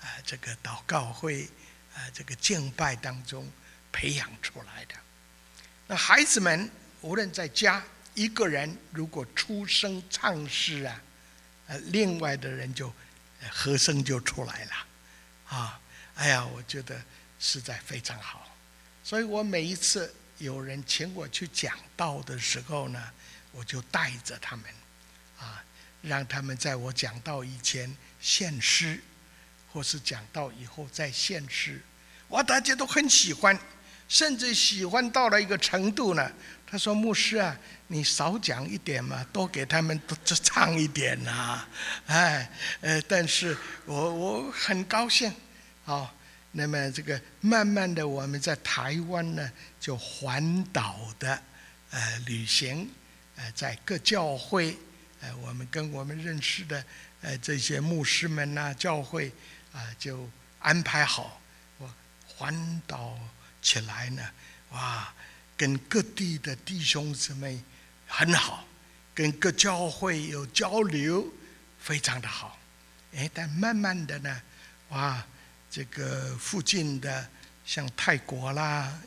[0.00, 1.48] 啊这个祷告会
[1.94, 3.46] 啊这个敬拜当中。
[3.92, 4.94] 培养出来的，
[5.86, 11.00] 那孩子们无论在家，一个人如果出声唱诗啊，
[11.68, 12.92] 呃，另外的人就
[13.50, 14.72] 和声就出来了，
[15.48, 15.80] 啊，
[16.16, 17.00] 哎呀，我觉得
[17.38, 18.56] 实在非常好。
[19.02, 23.02] 所以我每一次有人请我去讲道的时候呢，
[23.52, 24.64] 我就带着他们，
[25.38, 25.64] 啊，
[26.02, 29.00] 让他们在我讲道以前献诗，
[29.72, 31.80] 或是讲道以后再献诗，
[32.28, 33.58] 哇，大家都很喜欢。
[34.08, 36.30] 甚至喜欢到了一个程度呢。
[36.64, 37.56] 他说：“牧师啊，
[37.88, 41.66] 你少讲一点嘛，多给他们多唱一点呐。”
[42.06, 42.48] 哎，
[42.82, 45.34] 呃，但是我我很高兴。
[45.84, 46.15] 好，
[46.56, 51.40] 那么这个慢慢的，我们在台湾呢，就环岛的
[51.90, 52.90] 呃旅行，
[53.36, 54.76] 呃，在各教会，
[55.20, 56.84] 呃，我们跟我们认识的
[57.20, 59.30] 呃这些牧师们呐，教会
[59.72, 60.28] 啊，就
[60.58, 61.40] 安排好
[61.78, 61.94] 我
[62.26, 63.16] 环岛。
[63.62, 64.22] 起来呢，
[64.70, 65.12] 哇，
[65.56, 67.60] 跟各地的弟兄姊妹
[68.06, 68.64] 很好，
[69.12, 71.26] 跟各教会有交流，
[71.80, 72.56] 非常的好。
[73.16, 74.40] 哎，但慢慢的呢，
[74.90, 75.26] 哇，
[75.76, 77.28] 这个附近的
[77.66, 78.98] 像泰国啦，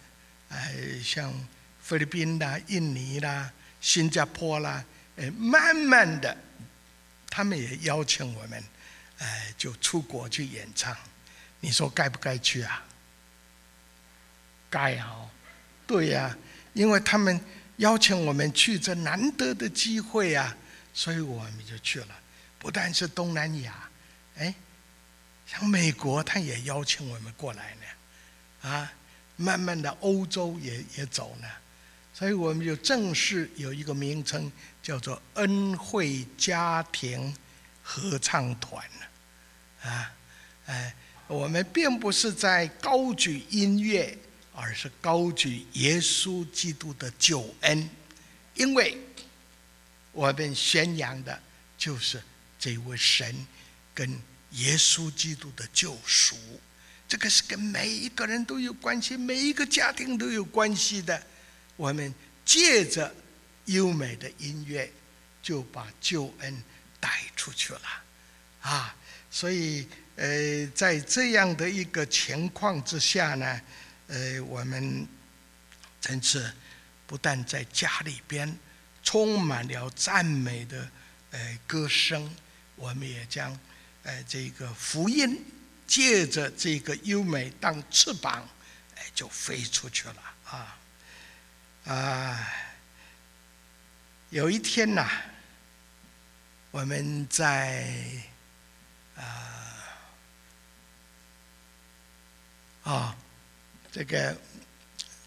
[0.49, 1.33] 哎，像
[1.81, 3.51] 菲律宾啦、印尼啦、
[3.81, 4.85] 新加坡啦，
[5.17, 6.37] 哎，慢慢的，
[7.27, 8.63] 他们也邀请我们，
[9.17, 10.95] 哎，就出国去演唱。
[11.59, 12.85] 你说该不该去啊？
[14.69, 15.27] 该好，
[15.87, 16.37] 对呀，
[16.73, 17.41] 因为他们
[17.77, 20.55] 邀请我们去这难得的机会啊，
[20.93, 22.19] 所以我们就去了。
[22.59, 23.89] 不但是东南亚，
[24.37, 24.53] 哎，
[25.49, 28.93] 像美国，他也邀请我们过来呢，啊，
[29.35, 31.47] 慢慢的欧洲也也走呢，
[32.13, 34.51] 所以我们就正式有一个名称，
[34.83, 37.35] 叫做恩惠家庭
[37.81, 38.85] 合唱团。
[38.99, 40.13] 了，啊，
[40.67, 40.93] 哎，
[41.27, 44.17] 我们并不是在高举音乐。
[44.61, 47.89] 而是高举耶稣基督的救恩，
[48.55, 48.97] 因为
[50.11, 51.41] 我们宣扬的
[51.77, 52.21] 就是
[52.59, 53.47] 这位神
[53.93, 54.21] 跟
[54.51, 56.35] 耶稣基督的救赎，
[57.07, 61.21] 这个是跟每一个人都有关系，每一个家庭都有关系的。
[61.75, 63.13] 我们借着
[63.65, 64.91] 优美的音乐，
[65.41, 66.63] 就把救恩
[66.99, 67.81] 带出去了，
[68.61, 68.95] 啊！
[69.31, 73.61] 所以，呃，在这样的一个情况之下呢。
[74.11, 75.07] 呃，我们
[76.01, 76.51] 真是
[77.05, 78.57] 不但在家里边
[79.03, 80.89] 充满了赞美的
[81.29, 82.27] 呃歌声，
[82.75, 83.55] 我们也将
[84.03, 85.43] 呃这个福音
[85.87, 88.47] 借着这个优美当翅膀，
[88.95, 90.77] 哎，就飞出去了啊
[91.85, 92.53] 啊！
[94.29, 95.09] 有一天呐，
[96.71, 97.93] 我们在
[99.15, 99.23] 啊
[102.83, 103.15] 啊。
[103.91, 104.39] 这个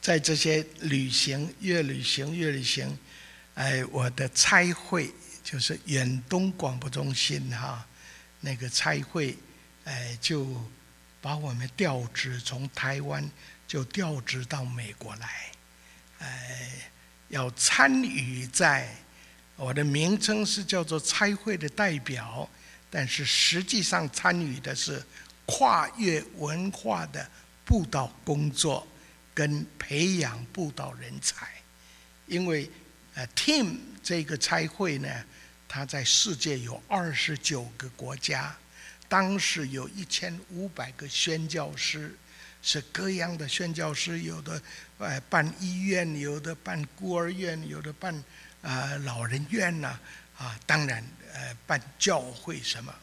[0.01, 2.97] 在这些旅行越旅行越旅行，
[3.55, 5.13] 哎，我的差会
[5.43, 7.85] 就是远东广播中心哈，
[8.43, 9.35] 那个差会
[9.85, 10.47] 哎就
[11.23, 13.27] 把我们调职从台湾
[13.67, 15.51] 就调职到美国来，
[16.19, 16.91] 哎，
[17.29, 18.95] 要参与在
[19.57, 22.47] 我的名称是叫做差会的代表，
[22.91, 25.03] 但是实际上参与的是
[25.47, 27.27] 跨越文化的。
[27.65, 28.87] 布道工作
[29.33, 31.47] 跟培养布道人才，
[32.27, 32.69] 因为
[33.15, 35.09] 呃，team 这个差会呢，
[35.75, 38.55] 它在世界有二十九个国家，
[39.09, 42.15] 当时有一千五百个宣教师，
[42.61, 44.61] 是各样的宣教师，有的
[44.99, 48.15] 呃办医院，有的办孤儿院，有的办
[48.61, 49.99] 啊老人院呐，
[50.37, 51.03] 啊，当然
[51.33, 52.95] 呃办教会什么，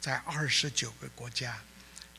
[0.00, 1.60] 在二十九个国家，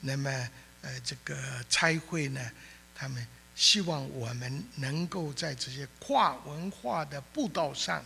[0.02, 0.50] 那么。
[0.82, 1.36] 呃，这个
[1.68, 2.52] 差会呢，
[2.94, 3.26] 他们
[3.56, 8.06] 希望我们能够在这些跨文化的步道上，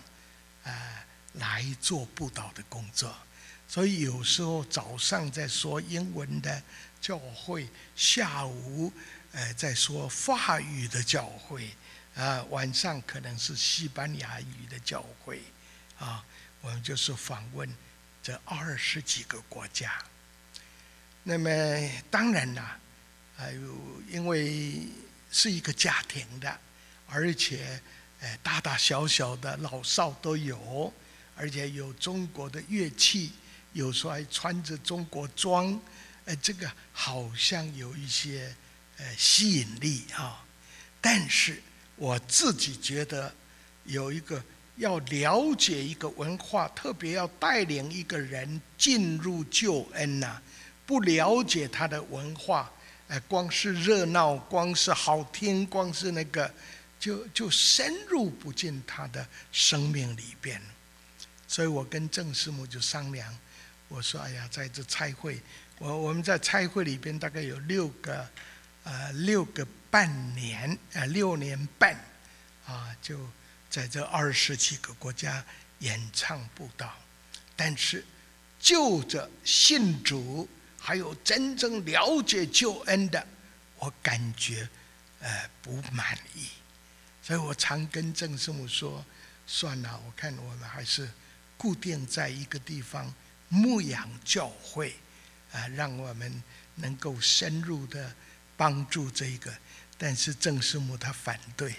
[0.64, 3.16] 啊，来做布道的工作。
[3.68, 6.62] 所以有时候早上在说英文的
[7.00, 8.92] 教会，下午
[9.32, 11.70] 呃在说法语的教会，
[12.16, 15.42] 啊，晚上可能是西班牙语的教会，
[16.00, 16.26] 啊，
[16.62, 17.72] 我们就是访问
[18.24, 20.04] 这二十几个国家。
[21.22, 21.50] 那么
[22.10, 22.80] 当然啦，
[23.38, 24.88] 还有因为
[25.32, 26.60] 是一个家庭的，
[27.06, 27.80] 而且
[28.20, 30.92] 呃大大小小的老少都有，
[31.40, 33.32] 而且有中国的乐器。
[33.74, 35.80] 有时候还穿着中国装，
[36.26, 38.54] 呃，这个好像有一些
[38.98, 40.44] 呃吸引力啊。
[41.00, 41.62] 但是
[41.96, 43.32] 我自己觉得，
[43.86, 44.44] 有一个
[44.78, 50.42] 要了解一个文化，特别要带领一个人进入救恩呐，
[50.88, 52.72] 不了解他的文化，
[53.08, 56.52] 呃，光是热闹，光是好听，光是那个，
[57.00, 60.60] 就就深入不进他的生命里边。
[61.50, 63.36] 所以我跟郑师母就商量。
[63.88, 65.42] 我说：“哎呀，在这差会，
[65.80, 68.30] 我我们在差会里边大概有六个，
[68.84, 71.96] 呃，六个半年，呃，六年半，
[72.68, 73.28] 啊，就
[73.68, 75.44] 在这二十几个国家
[75.80, 76.94] 演唱布道。
[77.56, 78.06] 但是，
[78.60, 80.48] 就着信主，
[80.80, 83.26] 还有真正了解救恩的，
[83.80, 84.70] 我感觉，
[85.20, 86.48] 呃，不满意。
[87.24, 89.04] 所以我常跟郑师母说：
[89.48, 91.10] 算了，我看我们还是
[91.60, 93.14] 固定在一个地方。”
[93.52, 94.94] 牧养教会，
[95.52, 96.44] 啊，让我们
[96.76, 98.16] 能够深入的
[98.56, 99.52] 帮助这个。
[99.98, 101.76] 但是郑师母她反对，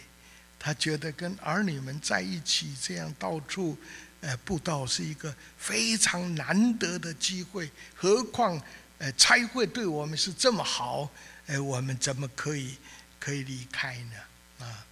[0.58, 3.78] 她觉得跟儿女们在一起这样到处，
[4.20, 7.70] 呃，布道是一个非常难得的机会。
[7.94, 8.60] 何况，
[8.98, 11.08] 呃，差会对我们是这么好，
[11.46, 12.76] 呃，我们怎么可以
[13.20, 14.16] 可以离开呢？
[14.58, 14.86] 啊，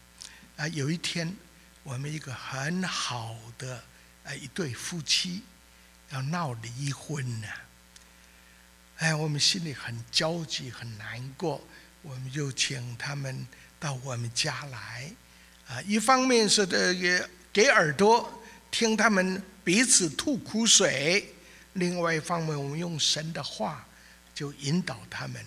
[0.58, 1.34] 啊，有一天，
[1.82, 3.82] 我们一个很好的
[4.28, 5.42] 呃一对夫妻。
[6.10, 7.46] 要闹离婚呢？
[8.96, 11.62] 哎，我们心里很焦急，很难过。
[12.00, 13.46] 我们就请他们
[13.78, 15.12] 到我们家来，
[15.68, 21.22] 啊，一方面是这个给耳朵听他们彼此吐苦水；
[21.74, 23.86] 另外一方面，我们用神的话
[24.34, 25.44] 就引导他们，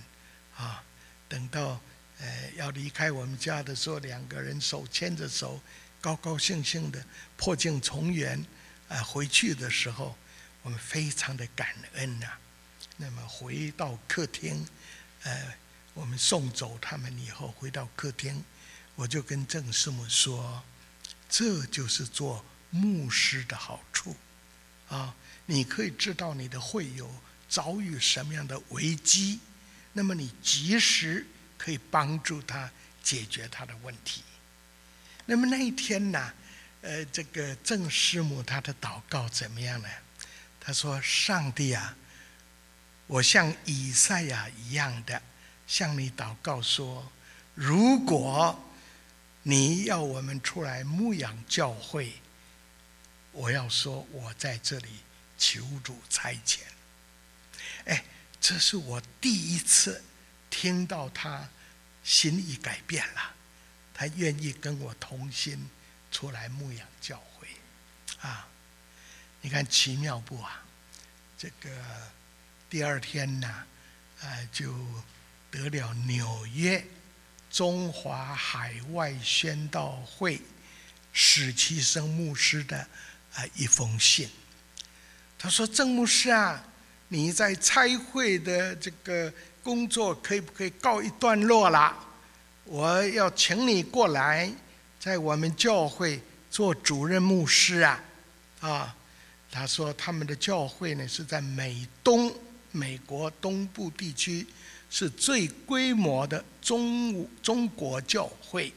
[0.56, 0.84] 啊，
[1.28, 1.82] 等到
[2.20, 5.60] 呃要离开我们家的时候，两个人手牵着手，
[6.00, 7.04] 高高兴兴的
[7.36, 8.46] 破镜重圆，
[8.92, 10.16] 啊，回去的时候。
[10.64, 12.28] 我们非常的感恩呐。
[12.98, 14.64] 那么回到客厅，
[15.24, 15.56] 呃，
[15.96, 18.44] 我们送走他们以后，回到客厅，
[18.94, 20.62] 我就跟郑师母说
[21.28, 24.16] ：“这就是做牧师的好处
[24.88, 25.16] 啊！
[25.48, 27.12] 你可以知道你的会友
[27.50, 29.40] 遭遇什么样的危机，
[29.94, 31.26] 那么你及时
[31.58, 32.70] 可以帮助他
[33.02, 34.22] 解决他的问题。
[35.26, 36.32] 那么那一天呢，
[36.82, 39.88] 呃，这个郑师母她的祷告怎么样呢？”
[40.60, 41.96] 她说：“上帝啊，
[43.08, 45.22] 我像以赛亚一样的
[45.68, 47.12] 向你祷告说，
[47.54, 48.64] 如果
[49.44, 52.14] 你要我们出来牧养教会，
[53.32, 54.90] 我要说我在这里
[55.38, 56.60] 求主差遣。”
[57.86, 58.04] 哎，
[58.40, 60.04] 这是我第一次
[60.50, 61.50] 听到他
[62.04, 63.34] 心意改变了，
[63.94, 65.68] 他愿意跟我同心
[66.12, 67.48] 出来牧养教会，
[68.22, 68.48] 啊。
[69.42, 70.62] 你看奇妙不啊？
[71.36, 71.70] 这个
[72.70, 73.64] 第二天呢，
[74.22, 74.72] 呃，就
[75.50, 76.86] 得了纽约
[77.50, 80.40] 中华海外宣道会
[81.12, 82.78] 史其生牧师的
[83.34, 84.30] 啊一封信。
[85.40, 86.64] 他说：“郑牧师啊，
[87.08, 89.34] 你在差会的这个
[89.64, 91.98] 工作可以不可以告一段落了？
[92.64, 94.54] 我要请你过来，
[95.02, 96.22] 在我们教会
[96.52, 98.04] 做主任牧师啊，
[98.60, 98.96] 啊。”
[99.50, 102.34] 他说：“他们的教会呢，是在美东
[102.72, 104.48] 美国东部地区，
[104.90, 108.72] 是最规模的中中国教会。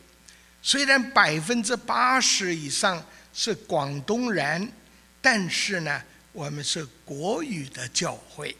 [0.61, 4.72] 虽然百分之八十以上是广东人，
[5.20, 6.03] 但是呢，
[6.33, 8.57] 我们是国语的教会。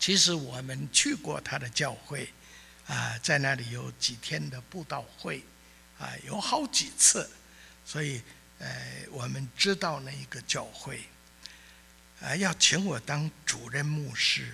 [0.00, 2.28] 其实我们去过他的教会，
[2.88, 5.44] 啊，在那里有几天的布道会，
[5.98, 7.28] 啊，有好几次，
[7.84, 8.20] 所以。”
[8.60, 10.98] 呃，我们知道那一个教会，
[12.20, 14.52] 啊，要请我当主任牧师。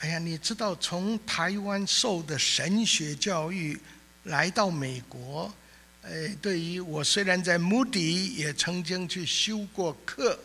[0.00, 3.80] 哎呀，你知道从台湾受的神学教育
[4.24, 5.50] 来到美国，
[6.02, 10.38] 呃，对于我虽然在穆迪也曾经去修过课，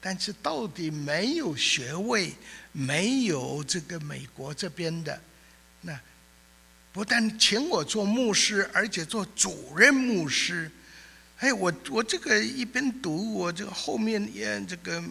[0.00, 2.32] 但是到底没有学位，
[2.72, 5.20] 没有这个美国这边的，
[5.82, 6.00] 那
[6.94, 10.70] 不但请我做牧师，而且做主任牧师。
[11.38, 15.02] 哎，我我这个一边读，我这个后面也这个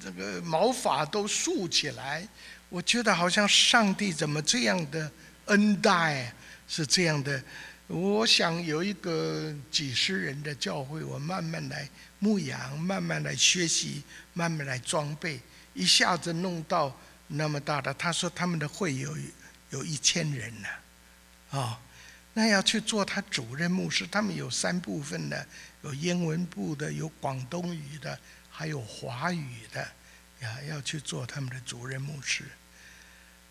[0.00, 2.26] 这个毛发都竖起来，
[2.68, 5.10] 我觉得好像上帝怎么这样的
[5.46, 6.32] 恩待，
[6.68, 7.42] 是这样的。
[7.88, 11.90] 我想有一个几十人的教会，我慢慢来
[12.20, 14.04] 牧养，慢慢来学习，
[14.34, 15.40] 慢慢来装备，
[15.74, 16.96] 一下子弄到
[17.26, 17.92] 那么大的。
[17.94, 19.16] 他说他们的会有
[19.70, 20.68] 有一千人呢，
[21.50, 21.80] 啊，
[22.34, 25.46] 那要去做他主任牧师，他们有三部分的，
[25.82, 28.18] 有英文部的，有广东语的，
[28.50, 29.80] 还有华语的，
[30.40, 32.44] 呀，要去做他们的主任牧师。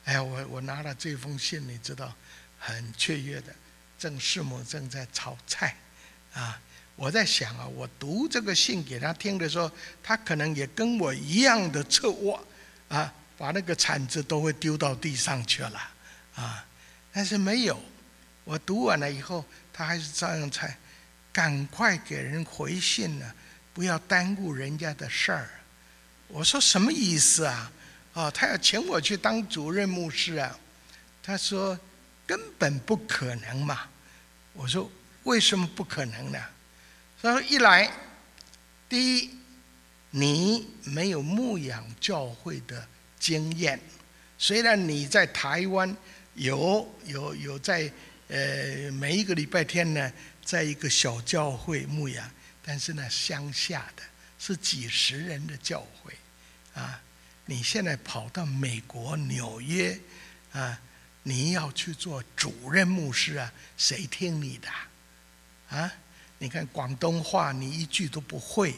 [0.06, 2.14] 哎呀，我我拿了这封信，你知道，
[2.58, 3.54] 很雀跃的。
[3.98, 5.76] 正师母正在炒菜，
[6.34, 6.58] 啊，
[6.96, 9.70] 我在想啊，我读这个信给他听的时候，
[10.02, 12.48] 他可能也跟我一样的侧卧，
[12.88, 15.92] 啊，把那个铲子都会丢到地上去了，
[16.40, 16.66] 啊，
[17.12, 17.78] 但是没有，
[18.44, 20.78] 我读完了以后，他还是照样菜，
[21.34, 23.34] 赶快给人回信呢，
[23.74, 25.50] 不要耽误人家的事儿。
[26.28, 27.72] 我说什么意思啊？
[28.14, 30.58] 哦，他要请我去当主任牧师啊？
[31.22, 31.78] 他说。
[32.30, 33.90] 根本不可能嘛！
[34.54, 34.88] 我说
[35.24, 36.40] 为什么不可能呢？
[37.20, 37.92] 他说一来，
[38.88, 39.32] 第一，
[40.12, 42.88] 你没有牧养教会的
[43.20, 43.80] 经验，
[44.38, 45.98] 虽然你在台湾
[46.40, 47.92] 有有有在
[48.30, 50.12] 呃每一个礼拜天呢，
[50.44, 52.30] 在一个小教会牧养，
[52.64, 54.04] 但是呢乡下的
[54.38, 56.14] 是几十人的教会
[56.74, 57.02] 啊，
[57.46, 60.00] 你现在跑到美国纽约
[60.54, 60.80] 啊。
[61.24, 63.52] 你要去做主任牧师啊？
[63.78, 64.70] 谁听你的？
[65.78, 65.92] 啊？
[66.40, 68.74] 你看广东话，你一句都不会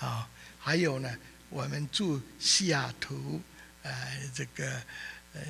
[0.00, 0.28] 啊！
[0.58, 1.16] 还有呢，
[1.50, 3.40] 我们住西雅图，
[3.82, 4.82] 呃，这个
[5.34, 5.40] 呃，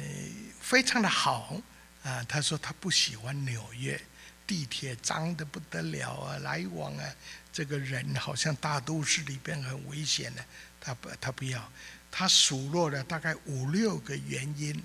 [0.60, 1.60] 非常的好
[2.02, 2.24] 啊。
[2.24, 4.00] 他说他不喜欢纽约，
[4.46, 7.14] 地铁脏的不得了啊，来往啊，
[7.52, 10.44] 这个人好像大都市里边很危险的，
[10.80, 11.70] 他不，他不要。
[12.10, 14.82] 他数落了大概五六个原因。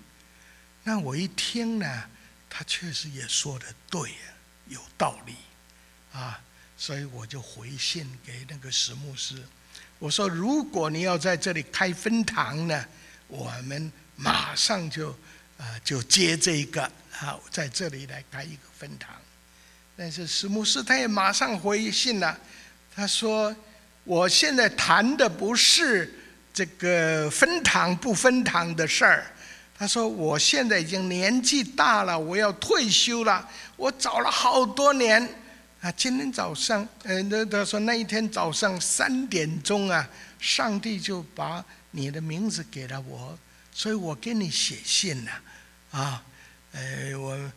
[0.84, 2.10] 那我一听呢，
[2.50, 4.34] 他确实也说的对，啊
[4.68, 5.36] 有道理，
[6.12, 6.42] 啊，
[6.76, 9.44] 所以我就回信给那个石牧师，
[10.00, 12.86] 我说如果你要在这里开分堂呢，
[13.28, 13.92] 我们
[14.22, 15.10] 马上就
[15.58, 16.84] 啊就接这一个
[17.20, 19.10] 啊，在这里来开一个分堂。
[19.96, 22.38] 但是石牧师他也马上回信了，
[22.94, 23.56] 他说
[24.04, 26.14] 我现在谈的不是
[26.54, 29.26] 这个分堂不分堂的事儿。
[29.78, 33.50] 他说：“我现在已经年纪大了，我要退休了。
[33.78, 35.26] 我找了好多年，
[35.80, 40.06] 啊，今天早上，呃，那他说那一天早上三点钟啊，
[40.38, 43.40] 上帝就把你的名字给了我，
[43.80, 45.32] 所以我给你写信了，
[45.92, 46.22] 啊，
[46.74, 47.52] 呃，我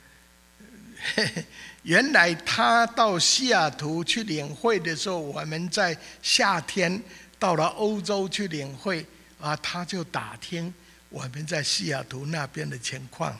[1.16, 1.44] 嘿嘿
[1.82, 7.02] 原来他到西雅图去领会的时候，我们在夏天
[7.40, 9.04] 到了欧洲去领会，
[9.40, 10.72] 啊，他就打听。”
[11.10, 13.36] 我们在西雅图那边的情况，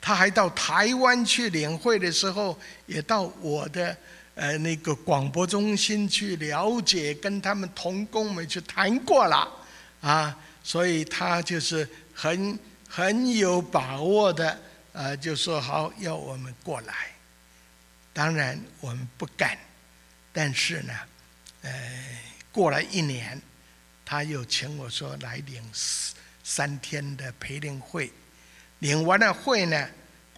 [0.00, 3.96] 他还到台湾去领会的时候，也到我的
[4.34, 9.48] 呃那个广播中心去了解，跟他们同工们去谈过了，
[10.00, 12.58] 啊，所以他就是很
[12.88, 14.60] 很有把握的，
[14.92, 16.94] 呃，就说好要我们过来。
[18.12, 19.58] 当然我们不敢，
[20.32, 20.94] 但是呢，
[21.62, 22.20] 呃，
[22.52, 23.40] 过了一年，
[24.04, 26.14] 他又请我说来领事。
[26.46, 28.12] 三天的培灵会，
[28.80, 29.88] 领完了会呢，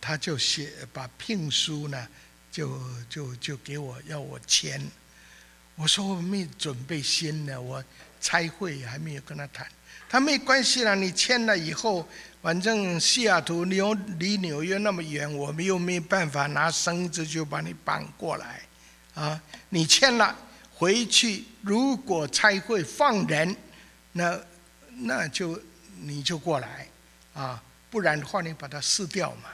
[0.01, 2.09] 他就写把聘书呢，
[2.51, 4.81] 就就就给我要我签。
[5.75, 7.85] 我说我没准备新的，我
[8.21, 9.69] 拆会还没有跟他谈。
[10.17, 12.09] 他没关系啦，你签了以后，
[12.41, 18.63] 反正西雅图纽离纽约那么远，我们又没办法拿绳子就把你绑过来
[19.13, 19.39] 啊。
[19.69, 20.35] 你签了
[20.73, 23.55] 回去，如果开会放人，
[24.13, 24.41] 那
[25.01, 25.61] 那就。
[25.99, 26.87] 你就过来，
[27.33, 29.49] 啊，不然的话你把它撕掉嘛。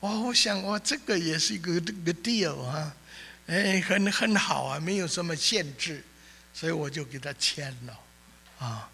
[0.00, 2.94] 哦，我想哇，这个也是一个这个 deal 啊，
[3.46, 6.04] 哎，很很好啊，没有什么限制，
[6.52, 7.98] 所以我就给他签了，
[8.58, 8.90] 啊，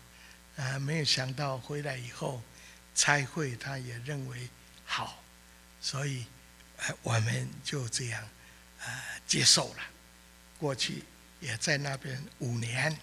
[0.61, 2.43] 啊，没有想到回来以后，
[2.95, 4.49] 差会他也认为
[4.85, 5.23] 好，
[5.81, 6.27] 所以，
[7.03, 8.23] 我们就这样，
[8.81, 9.83] 啊，接受了。
[10.59, 11.03] 过去
[11.41, 12.97] 也在那边五年，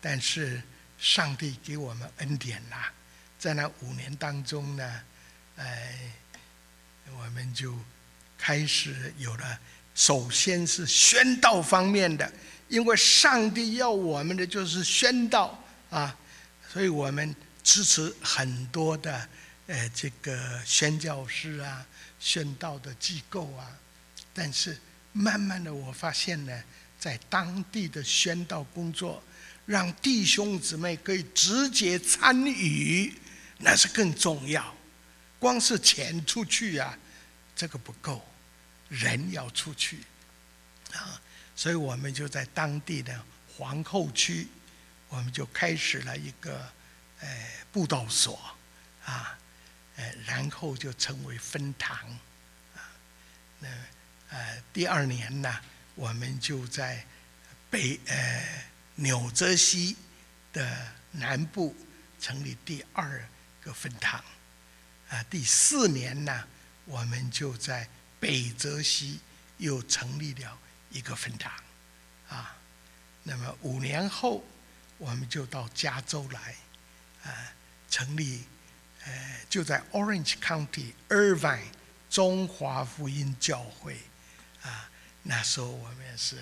[0.00, 0.62] 但是。
[0.96, 2.90] 上帝给我们恩典啦，
[3.38, 5.02] 在那五年当中呢，
[5.56, 5.98] 哎，
[7.18, 7.76] 我们就
[8.38, 9.58] 开始有了。
[9.94, 12.32] 首先是宣道方面的，
[12.68, 16.16] 因为上帝要我们的就是宣道啊，
[16.74, 19.28] 所以我们支持很多的
[19.68, 21.86] 呃这个宣教师啊、
[22.18, 23.70] 宣道的机构啊。
[24.32, 24.76] 但是
[25.12, 26.64] 慢慢的，我发现呢，
[26.98, 29.22] 在当地的宣道工作。
[29.66, 33.14] 让弟兄姊妹可以直接参与，
[33.58, 34.74] 那是更重要。
[35.38, 36.98] 光是钱出去呀，
[37.54, 38.20] 这个不够，
[38.88, 40.00] 人要出去
[40.92, 41.22] 啊。
[41.54, 43.24] 所以我们就在当地的
[43.56, 44.48] 皇后区，
[45.14, 46.68] 我们就开始了一个
[47.20, 47.28] 呃
[47.70, 48.36] 布道所
[49.04, 49.38] 啊，
[49.94, 51.96] 呃，然后就成为分堂
[52.74, 52.82] 啊。
[53.60, 53.68] 那
[54.30, 55.60] 呃第二年呢，
[55.94, 57.06] 我们就在
[57.70, 58.64] 北呃
[58.96, 59.96] 纽泽西
[60.52, 61.76] 的南部
[62.18, 63.24] 成立第二
[63.60, 64.22] 个分堂
[65.08, 65.22] 啊。
[65.30, 66.44] 第四年呢，
[66.86, 67.88] 我们就在
[68.18, 69.20] 北泽西
[69.58, 70.58] 又成立了。
[70.90, 71.52] 一个分堂，
[72.28, 72.56] 啊，
[73.24, 74.44] 那么五年后，
[75.04, 76.56] 我们就到加州来，
[77.24, 77.52] 啊，
[77.90, 78.42] 成立，
[79.04, 81.66] 呃，就在 Orange County Irvine
[82.08, 83.98] 中华福音教会，
[84.62, 84.88] 啊，
[85.24, 86.38] 那时候我们是，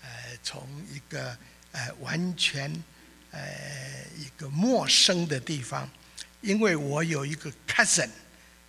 [0.00, 0.08] 呃，
[0.42, 1.36] 从一个
[1.72, 2.82] 呃完全，
[3.32, 3.38] 呃
[4.16, 5.86] 一个陌生的地方，
[6.40, 8.08] 因为我有一个 cousin，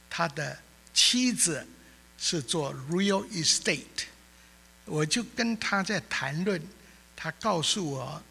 [0.10, 0.60] 他的
[0.94, 1.66] 妻子
[2.18, 4.08] 是做 real estate。
[4.84, 6.62] 我就跟他在谈论，
[7.16, 8.22] 他告诉我，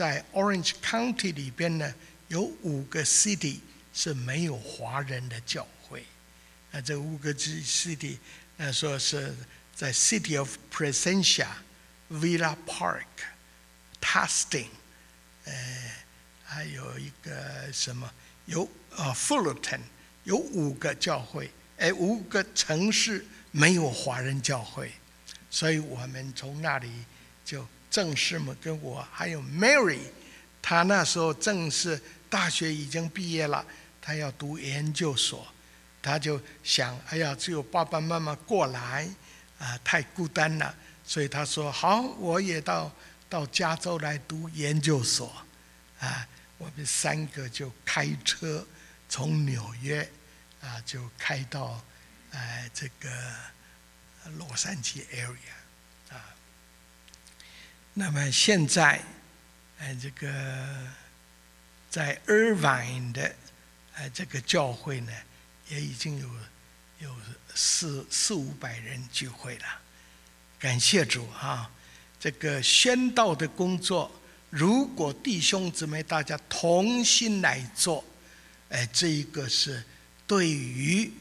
[0.00, 1.94] 在 Orange County 里边呢，
[2.28, 3.58] 有五个 city
[3.92, 6.02] 是没有华人的教会。
[6.70, 8.16] 那这五个 city，
[8.56, 9.36] 那说是
[9.74, 11.48] 在 City of Presentia、
[12.10, 13.04] Villa Park、
[14.00, 14.68] tusting
[15.44, 15.52] 呃，
[16.44, 18.10] 还有一个什么，
[18.46, 19.80] 有呃 Fullerton，
[20.24, 24.92] 有五个教会，哎，五个城市没有华人教会。
[25.50, 26.90] 所以我们从那里
[27.44, 29.98] 就正式嘛，跟我还有 Mary，
[30.62, 33.64] 她那时候正是大学已经毕业了，
[34.00, 35.46] 她要读研究所，
[36.00, 39.08] 她就想，哎呀，只有爸爸妈妈过来，
[39.58, 40.74] 啊，太孤单了，
[41.04, 42.90] 所以她说好，我也到
[43.28, 45.44] 到加州来读研究所，
[45.98, 46.26] 啊，
[46.58, 48.66] 我们三个就开车
[49.08, 50.08] 从纽约，
[50.60, 51.82] 啊，就开到，
[52.30, 53.10] 哎，这个。
[54.36, 56.22] 洛杉矶 area 啊，
[58.00, 58.98] 那么现在，
[59.78, 60.26] 呃，这个
[61.90, 63.36] 在 Irvine 的
[63.94, 65.12] 呃这个教会呢，
[65.68, 66.26] 也已经有
[67.00, 67.14] 有
[67.54, 69.66] 四四五百人聚会了。
[70.58, 71.70] 感谢主啊！
[72.18, 74.10] 这个宣道的工作，
[74.48, 78.02] 如果弟兄姊妹大家同心来做，
[78.70, 79.84] 哎，这一个是
[80.26, 81.12] 对于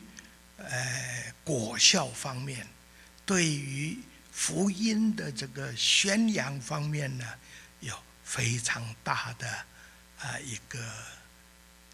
[0.56, 2.66] 呃果效方面。
[3.26, 4.00] 对于
[4.40, 7.26] 福音的这个宣扬方面呢，
[7.82, 9.46] 有非常大的
[10.18, 10.80] 啊一个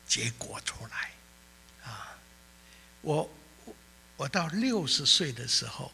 [0.07, 1.11] 结果出来
[1.83, 2.15] 啊。
[3.01, 3.27] 我
[4.15, 5.91] 我到六十岁的时候，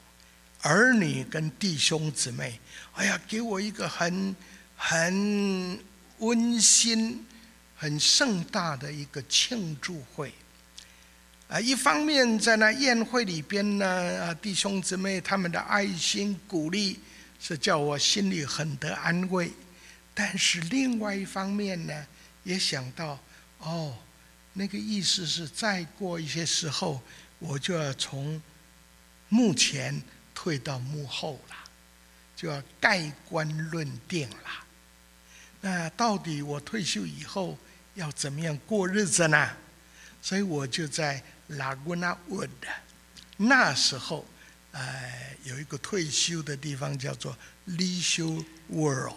[0.62, 2.60] 儿女跟弟兄姊妹，
[2.96, 4.36] 哎呀，给我一个很
[4.76, 5.82] 很
[6.18, 7.26] 温馨、
[7.78, 10.34] 很盛大的一个庆祝会。
[11.52, 13.86] 啊，一方面在那宴会里边呢，
[14.24, 16.98] 啊，弟兄姊妹他们的爱心鼓励
[17.42, 19.52] 是叫我心里很得安慰，
[20.14, 22.08] 但是另外一方面呢，
[22.46, 23.20] 也想到，
[23.58, 23.94] 哦，
[24.54, 27.02] 那个意思是再过一些时候，
[27.40, 28.42] 我就要从
[29.28, 30.02] 幕前
[30.34, 31.56] 退到幕后了，
[32.34, 34.50] 就要盖棺论定了。
[35.60, 37.58] 那到底我退休以后
[37.96, 39.50] 要怎么样过日子呢？
[40.22, 41.22] 所以我就在。
[41.52, 42.50] Laguna Wood，
[43.38, 44.26] 那时候，
[44.72, 47.38] 呃，有一个退休的地方叫做
[47.68, 49.16] Leisure World，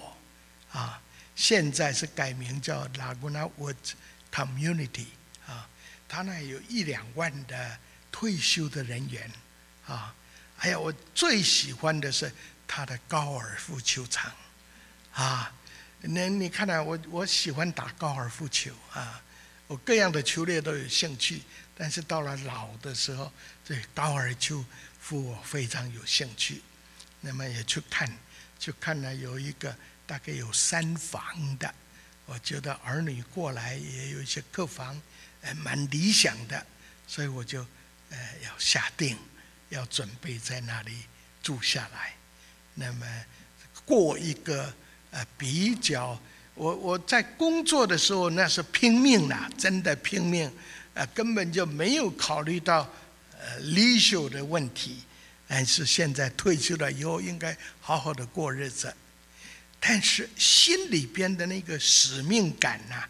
[0.72, 1.00] 啊，
[1.36, 3.76] 现在是改名叫 Laguna Wood
[4.32, 5.06] Community，
[5.46, 5.68] 啊，
[6.08, 7.78] 他那有一两万的
[8.10, 9.30] 退休的人员，
[9.86, 10.14] 啊，
[10.56, 12.32] 还有我最喜欢的是
[12.66, 14.32] 他的高尔夫球场，
[15.12, 15.52] 啊，
[16.00, 16.82] 那你看呢？
[16.82, 19.22] 我我喜欢打高尔夫球啊，
[19.66, 21.42] 我各样的球类都有兴趣。
[21.76, 23.32] 但是到了老的时候，
[23.64, 24.32] 对高尔
[25.00, 26.62] 夫我非常有兴趣，
[27.20, 28.08] 那么也去看，
[28.60, 31.74] 去看了有一个大概有三房的，
[32.26, 35.02] 我觉得儿女过来也有一些客房，
[35.40, 36.64] 呃，蛮理想的，
[37.08, 37.66] 所以我就
[38.10, 39.18] 呃要下定，
[39.70, 41.02] 要准备在那里
[41.42, 42.14] 住下来，
[42.74, 43.24] 那么
[43.84, 44.72] 过一个
[45.10, 46.22] 呃比较，
[46.54, 50.50] 我我在工作的时候那是拼命了，真的拼命。
[50.94, 52.88] 啊，根本就没有考虑到
[53.32, 55.02] 呃离休的问题，
[55.48, 58.94] 但是现在退休了以后应该好好的过日子，
[59.80, 63.04] 但是心里边的那个使命感呐，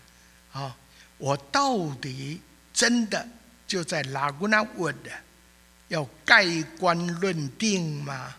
[0.58, 0.74] 啊，
[1.18, 2.40] 我到底
[2.72, 3.28] 真的
[3.66, 4.94] 就在 Laguna Wood
[5.88, 8.34] 要盖棺论定吗？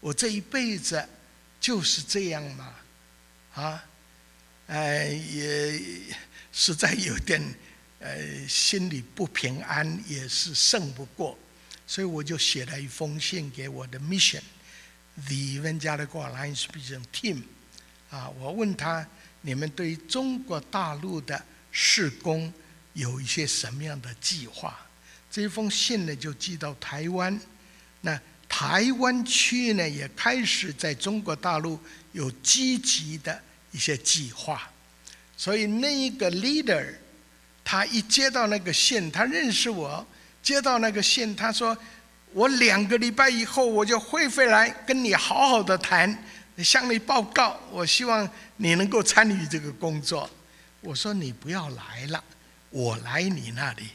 [0.00, 1.08] 我这一辈子
[1.60, 2.74] 就是这样吗？
[3.54, 3.84] 啊，
[4.68, 5.80] 呃，也
[6.52, 7.42] 实在有点
[8.00, 11.36] 呃心里不平安，也是胜不过，
[11.86, 17.42] 所以我就写了一封信给我的 mission，the Evangelical Alliance Mission Team，
[18.10, 19.04] 啊，我问他
[19.40, 22.52] 你们对中国大陆的事工
[22.92, 24.78] 有一些什么样的计划？
[25.30, 27.40] 这封信呢就寄到台湾，
[28.02, 28.20] 那。
[28.50, 31.78] 台湾区呢也开始在中国大陆
[32.12, 33.40] 有积极的
[33.78, 34.68] 一些计划，
[35.36, 36.84] 所以那一个 leader，
[37.62, 40.04] 他一接到那个信，他认识我，
[40.42, 41.78] 接到那个信，他说
[42.34, 46.24] ：“我两个礼拜以后我就会回来跟你好好的谈，
[46.56, 47.56] 向你报告。
[47.70, 50.28] 我希望你能够参与这个工作。”
[50.82, 52.24] 我说：“你不要来了，
[52.70, 53.90] 我来你那里。”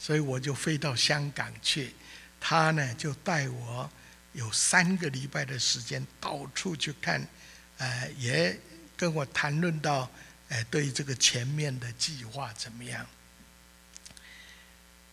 [0.00, 1.94] 所以我就飞到香港去，
[2.40, 3.88] 他呢就带我。
[4.32, 7.24] 有三个礼拜的时间到处去看，
[7.78, 8.56] 呃，也
[8.98, 10.10] 跟我谈论到，
[10.50, 13.06] 呃，对这个前面的计划怎么样。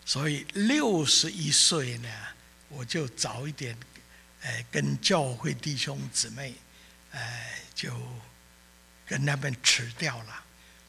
[0.04, 2.08] 所以六十一岁呢，
[2.68, 3.74] 我就早一点，
[4.42, 6.52] 呃，跟教会弟兄姊妹，
[7.12, 7.20] 呃，
[7.74, 7.90] 就
[9.06, 10.44] 跟他们辞掉了。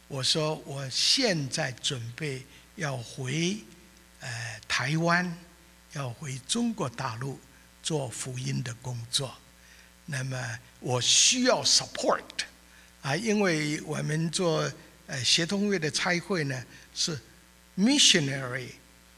[0.10, 2.46] 我说我现在准备
[2.76, 3.60] 要回，
[4.20, 5.38] 呃，台湾，
[5.94, 7.40] 要回中国大陆。
[7.84, 9.34] 做福音的工作，
[10.08, 12.22] 那么我需要 support
[13.08, 14.70] 啊，因为我们做
[15.06, 17.18] 呃协同会的差会呢是
[17.78, 18.68] missionary，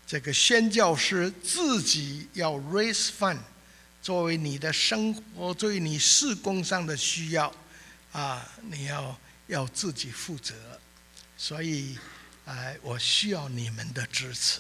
[0.06, 3.40] 这个宣教师自己要 raise fund，
[4.00, 7.52] 作为你的生活，作为你事工上的需要
[8.12, 10.54] 啊，你要要自己负责，
[11.36, 11.98] 所以
[12.46, 14.60] 啊，我需要你们的支持。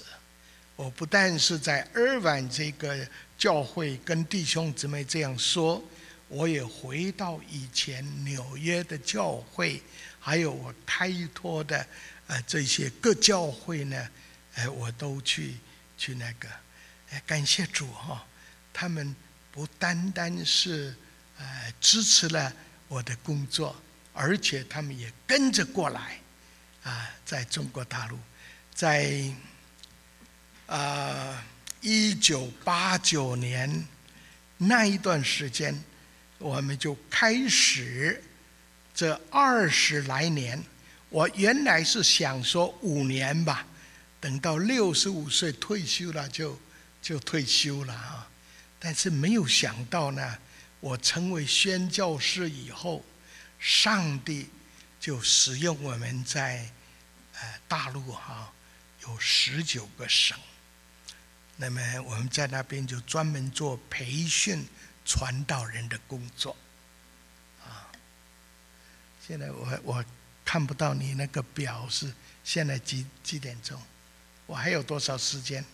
[0.76, 3.08] 我不但是在二万这个。
[3.40, 5.82] 教会跟弟兄姊妹这样说，
[6.30, 9.84] 我也回到以前纽约的教会，
[10.20, 11.86] 还有我开拓的
[12.28, 14.10] 呃这些各教会呢，
[14.54, 15.58] 哎，我都去
[15.98, 16.48] 去那个，
[17.10, 18.26] 哎，感谢主哈，
[18.72, 19.14] 他们
[19.52, 20.96] 不单单是
[21.38, 22.54] 呃支持了
[22.88, 23.76] 我的工作，
[24.14, 26.20] 而且他们也跟着过来，
[26.84, 28.18] 啊，在中国大陆，
[28.74, 29.30] 在
[30.68, 31.44] 啊。
[31.82, 33.88] 一九八九年
[34.58, 35.74] 那一段时间，
[36.40, 38.24] 我们就开始
[38.94, 40.62] 这二十来年。
[41.10, 43.68] 我原来是想说五年吧，
[44.20, 46.60] 等到六十五岁退休了就
[47.02, 48.28] 就退休了啊。
[48.80, 50.38] 但是没有想到呢，
[50.80, 53.04] 我成为宣教师以后，
[53.60, 54.48] 上帝
[55.00, 56.70] 就使用我们在
[57.34, 58.54] 呃大陆哈
[59.02, 60.38] 有十九个省。
[61.58, 64.66] 那么我们在那边就专门做培训
[65.10, 66.55] 传道人的工作，
[67.66, 67.89] 啊，
[69.20, 70.05] 现在我我
[70.45, 73.82] 看不到你那个表是现在几几点钟，
[74.45, 75.66] 我还有多少时间？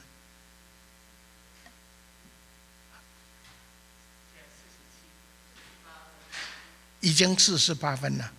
[7.01, 8.33] 已经四十八分了，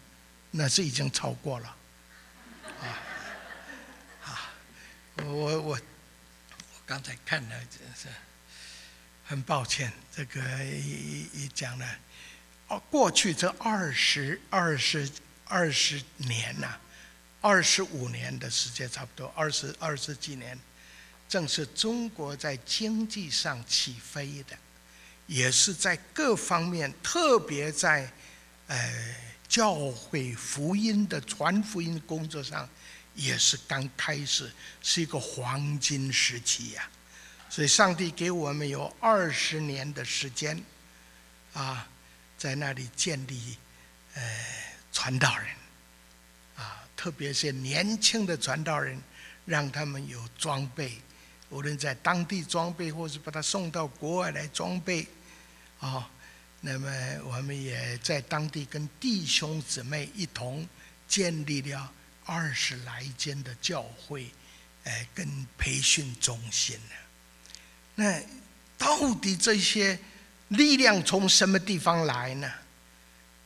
[0.52, 1.76] 那是已经超过了，
[2.80, 2.88] 啊，
[4.24, 4.50] 啊，
[5.16, 5.80] 我我我。
[6.88, 8.06] 刚才看了，真是
[9.26, 9.92] 很抱歉。
[10.14, 11.98] 这个一一讲了，
[12.68, 15.10] 哦，过去这二十二十
[15.44, 16.78] 二十年呐，
[17.40, 20.58] 二十五年的时间差不多，二十二十几年，
[21.28, 24.56] 正是中国在经济上起飞的，
[25.26, 28.10] 也是在各方面，特别在
[28.68, 29.14] 呃
[29.48, 32.68] 教会福音的传福音工作上。
[33.14, 34.52] 也是刚开始，
[34.82, 36.86] 是一个黄金时期呀，
[37.48, 40.62] 所以上帝给我们有二十年的时间，
[41.54, 41.88] 啊，
[42.36, 43.56] 在那里建立，
[44.14, 44.22] 呃，
[44.92, 45.46] 传道人，
[46.56, 49.00] 啊，特别是年轻的传道人，
[49.44, 51.00] 让他们有装备，
[51.48, 55.06] 无论在当地装备，或是把他送到国外来装备，
[55.80, 56.10] 啊，
[56.60, 56.90] 那么
[57.24, 60.68] 我们也在当地跟弟兄姊妹一同
[61.08, 61.92] 建立了。
[62.28, 64.28] 二十来间的教会，
[64.82, 66.94] 哎，跟培训中心呢？
[67.96, 68.22] 那
[68.78, 69.98] 到底这些
[70.48, 72.48] 力量从什么地方来呢？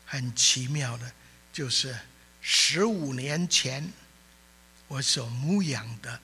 [0.05, 1.13] 很奇妙的，
[1.53, 1.99] 就是
[2.43, 3.91] 十五年前
[4.89, 6.21] 我所牧养的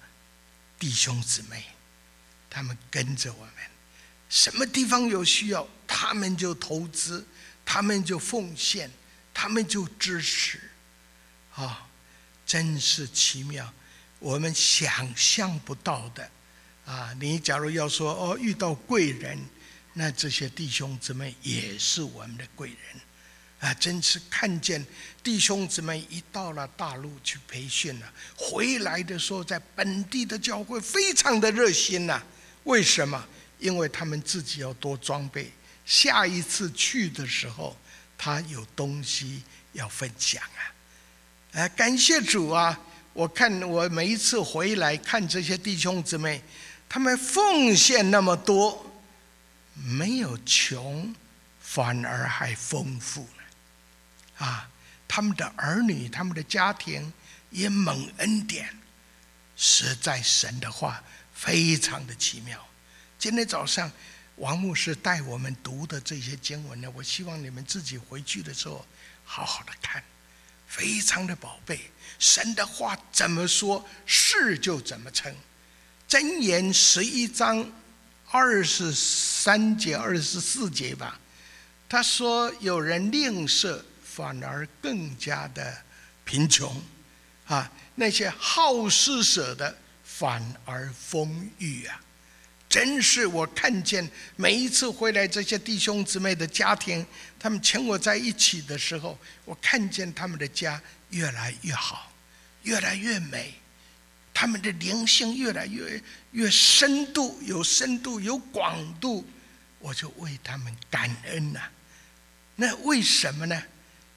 [0.79, 1.65] 弟兄姊妹，
[2.51, 3.55] 他们跟着我们，
[4.29, 7.27] 什么地方有需要，他们就投资，
[7.65, 8.91] 他们就奉献，
[9.33, 10.61] 他们就支持，
[11.55, 11.89] 啊。
[12.45, 13.75] 真是奇妙，
[14.21, 16.31] 我们想象不到的
[16.87, 17.13] 啊！
[17.21, 19.37] 你假如要说哦，遇到贵人，
[19.93, 22.79] 那这些弟兄姊妹也是我们的贵人
[23.59, 24.87] 啊，真是看见
[25.21, 32.23] 弟兄姊妹一到了大陆去培训了，回来的时候在本地的教会非常的热心呐。
[32.63, 33.27] 为什么？
[33.59, 35.51] 因为他们自己要多装备，
[35.85, 37.77] 下一次去的时候，
[38.17, 40.41] 他有东西要分享
[41.53, 41.61] 啊！
[41.63, 42.79] 啊，感谢主啊！
[43.15, 46.43] 我看我每一次回来看这些弟兄姊妹，
[46.89, 49.01] 他们奉献那么多，
[49.75, 51.15] 没有穷，
[51.61, 54.71] 反而还丰富了啊！
[55.09, 57.13] 他们的儿女、他们的家庭
[57.51, 58.77] 也蒙恩典，
[59.57, 62.67] 实在神的话非常的奇妙。
[63.19, 63.91] 今天早上，
[64.37, 68.85] 王牧师带我们读的这些经文呢，我希望你们自己回去的时候
[69.25, 70.03] 好好的看，
[70.67, 71.91] 非常的宝贝。
[72.19, 75.35] 神的话怎么说，是就怎么成。
[76.09, 77.69] 箴言十一章
[78.31, 81.19] 二十三节、二十四节吧，
[81.89, 85.77] 他说：“有人吝啬，反而更加的
[86.25, 86.81] 贫穷
[87.47, 92.01] 啊；那些好施舍的，反而丰裕啊。”
[92.69, 97.05] 真是我看见每一次回来这些弟兄姊妹的家庭，
[97.39, 100.81] 他们请我在一起的时候，我看见他们的家
[101.11, 102.13] 越来越好，
[102.63, 103.55] 越来越美，
[104.39, 105.99] 他们的灵性越来越
[106.33, 109.27] 越深度，有深度有广度，
[109.79, 111.63] 我就为他们感恩呐。
[112.57, 113.63] 那为什么呢？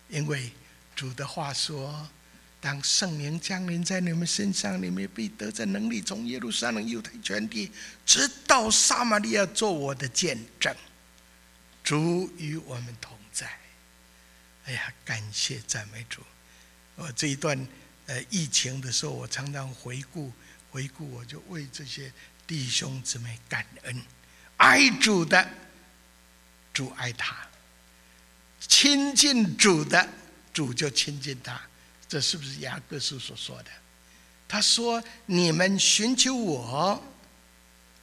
[0.10, 0.52] 因为
[0.94, 2.10] 主的话说。
[2.62, 7.72] 当圣灵降临在你们身上，你们必得着能力，从耶路撒冷、犹太全地，
[8.06, 10.76] 直到撒玛利亚，做我的见证。
[11.82, 13.50] 主与我们同在。
[14.66, 16.22] 哎呀，感谢赞美主！
[16.96, 17.58] 我这一段
[18.10, 20.34] 呃疫情的时候，我常常回顾
[20.72, 22.12] 回顾，我就为这些
[22.48, 24.02] 弟兄姊妹感恩。
[24.58, 25.48] 爱主的，
[26.74, 27.36] 主爱他；
[28.60, 30.10] 亲近主的，
[30.52, 31.62] 主就亲近他。
[32.08, 33.70] 这是不是雅各书所说的？
[34.48, 37.04] 他说：“你们寻求我，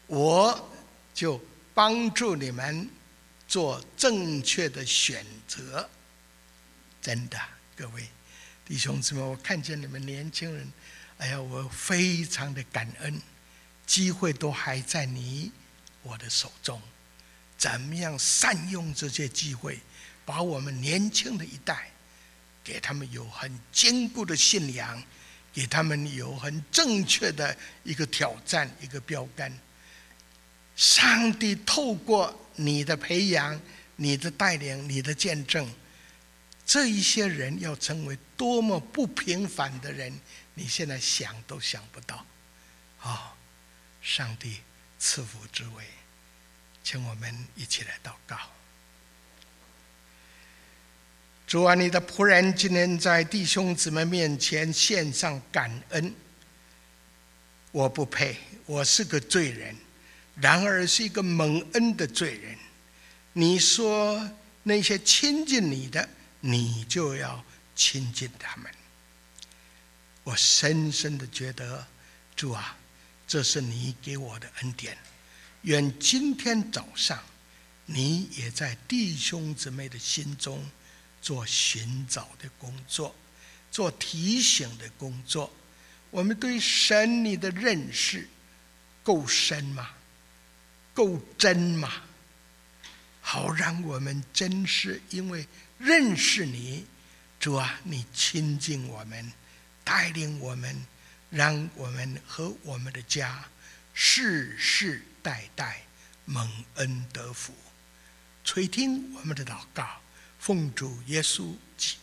[0.06, 0.70] 我
[1.12, 1.44] 就
[1.74, 2.88] 帮助你们
[3.48, 5.90] 做正确的选择。”
[7.02, 7.36] 真的，
[7.74, 8.08] 各位
[8.66, 10.68] 弟兄姊妹，我看见你们年轻人，
[11.18, 13.22] 哎呀，我非常的感恩。
[13.86, 15.52] 机会都还在你
[16.02, 16.82] 我的手中，
[17.56, 19.78] 怎么样善用这些机会，
[20.24, 21.88] 把我们年轻的一代。
[22.64, 25.00] 给他们有很坚固的信仰，
[25.52, 29.56] 给他们有很正确的一个挑战，一个标杆。
[30.74, 33.60] 上帝透过你的培养、
[33.94, 35.72] 你的带领、你的见证，
[36.66, 40.12] 这一些人要成为多么不平凡的人，
[40.54, 42.26] 你现在想都想不到。
[43.00, 43.36] 啊，
[44.02, 44.58] 上帝
[44.98, 45.84] 赐福之位，
[46.82, 48.36] 请我们一起来祷告。
[51.46, 56.12] 主啊，你的仆人今天在弟兄姊妹面前献上感恩。
[57.70, 59.76] 我不配，我是个罪人，
[60.34, 62.58] 然而是一个蒙恩的罪人。
[63.34, 64.28] 你说
[64.64, 66.08] 那些亲近你的，
[66.46, 67.44] 你就要
[67.74, 68.70] 亲近他们。
[70.22, 71.86] 我深深的觉得，
[72.34, 72.76] 主啊，
[73.26, 74.96] 这是你给我的恩典。
[75.62, 77.22] 愿今天早上，
[77.86, 80.64] 你也在弟兄姊妹的心中。
[81.22, 83.12] 做寻找的工作，
[83.72, 85.52] 做提醒的工作。
[86.10, 88.28] 我们对神你的认识
[89.02, 89.90] 够深吗？
[90.94, 91.92] 够真吗？
[93.20, 95.48] 好让我们真是因为
[95.78, 96.86] 认识你，
[97.38, 99.32] 主啊，你亲近我们，
[99.84, 100.86] 带领我们，
[101.30, 103.44] 让我们和我们的家
[103.92, 105.82] 世世代代
[106.24, 107.54] 蒙恩得福。
[108.44, 110.00] 垂听我们的祷告。
[110.38, 111.96] 奉主耶稣基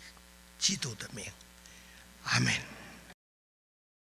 [0.59, 1.25] 基督的名，
[2.23, 2.72] 阿门。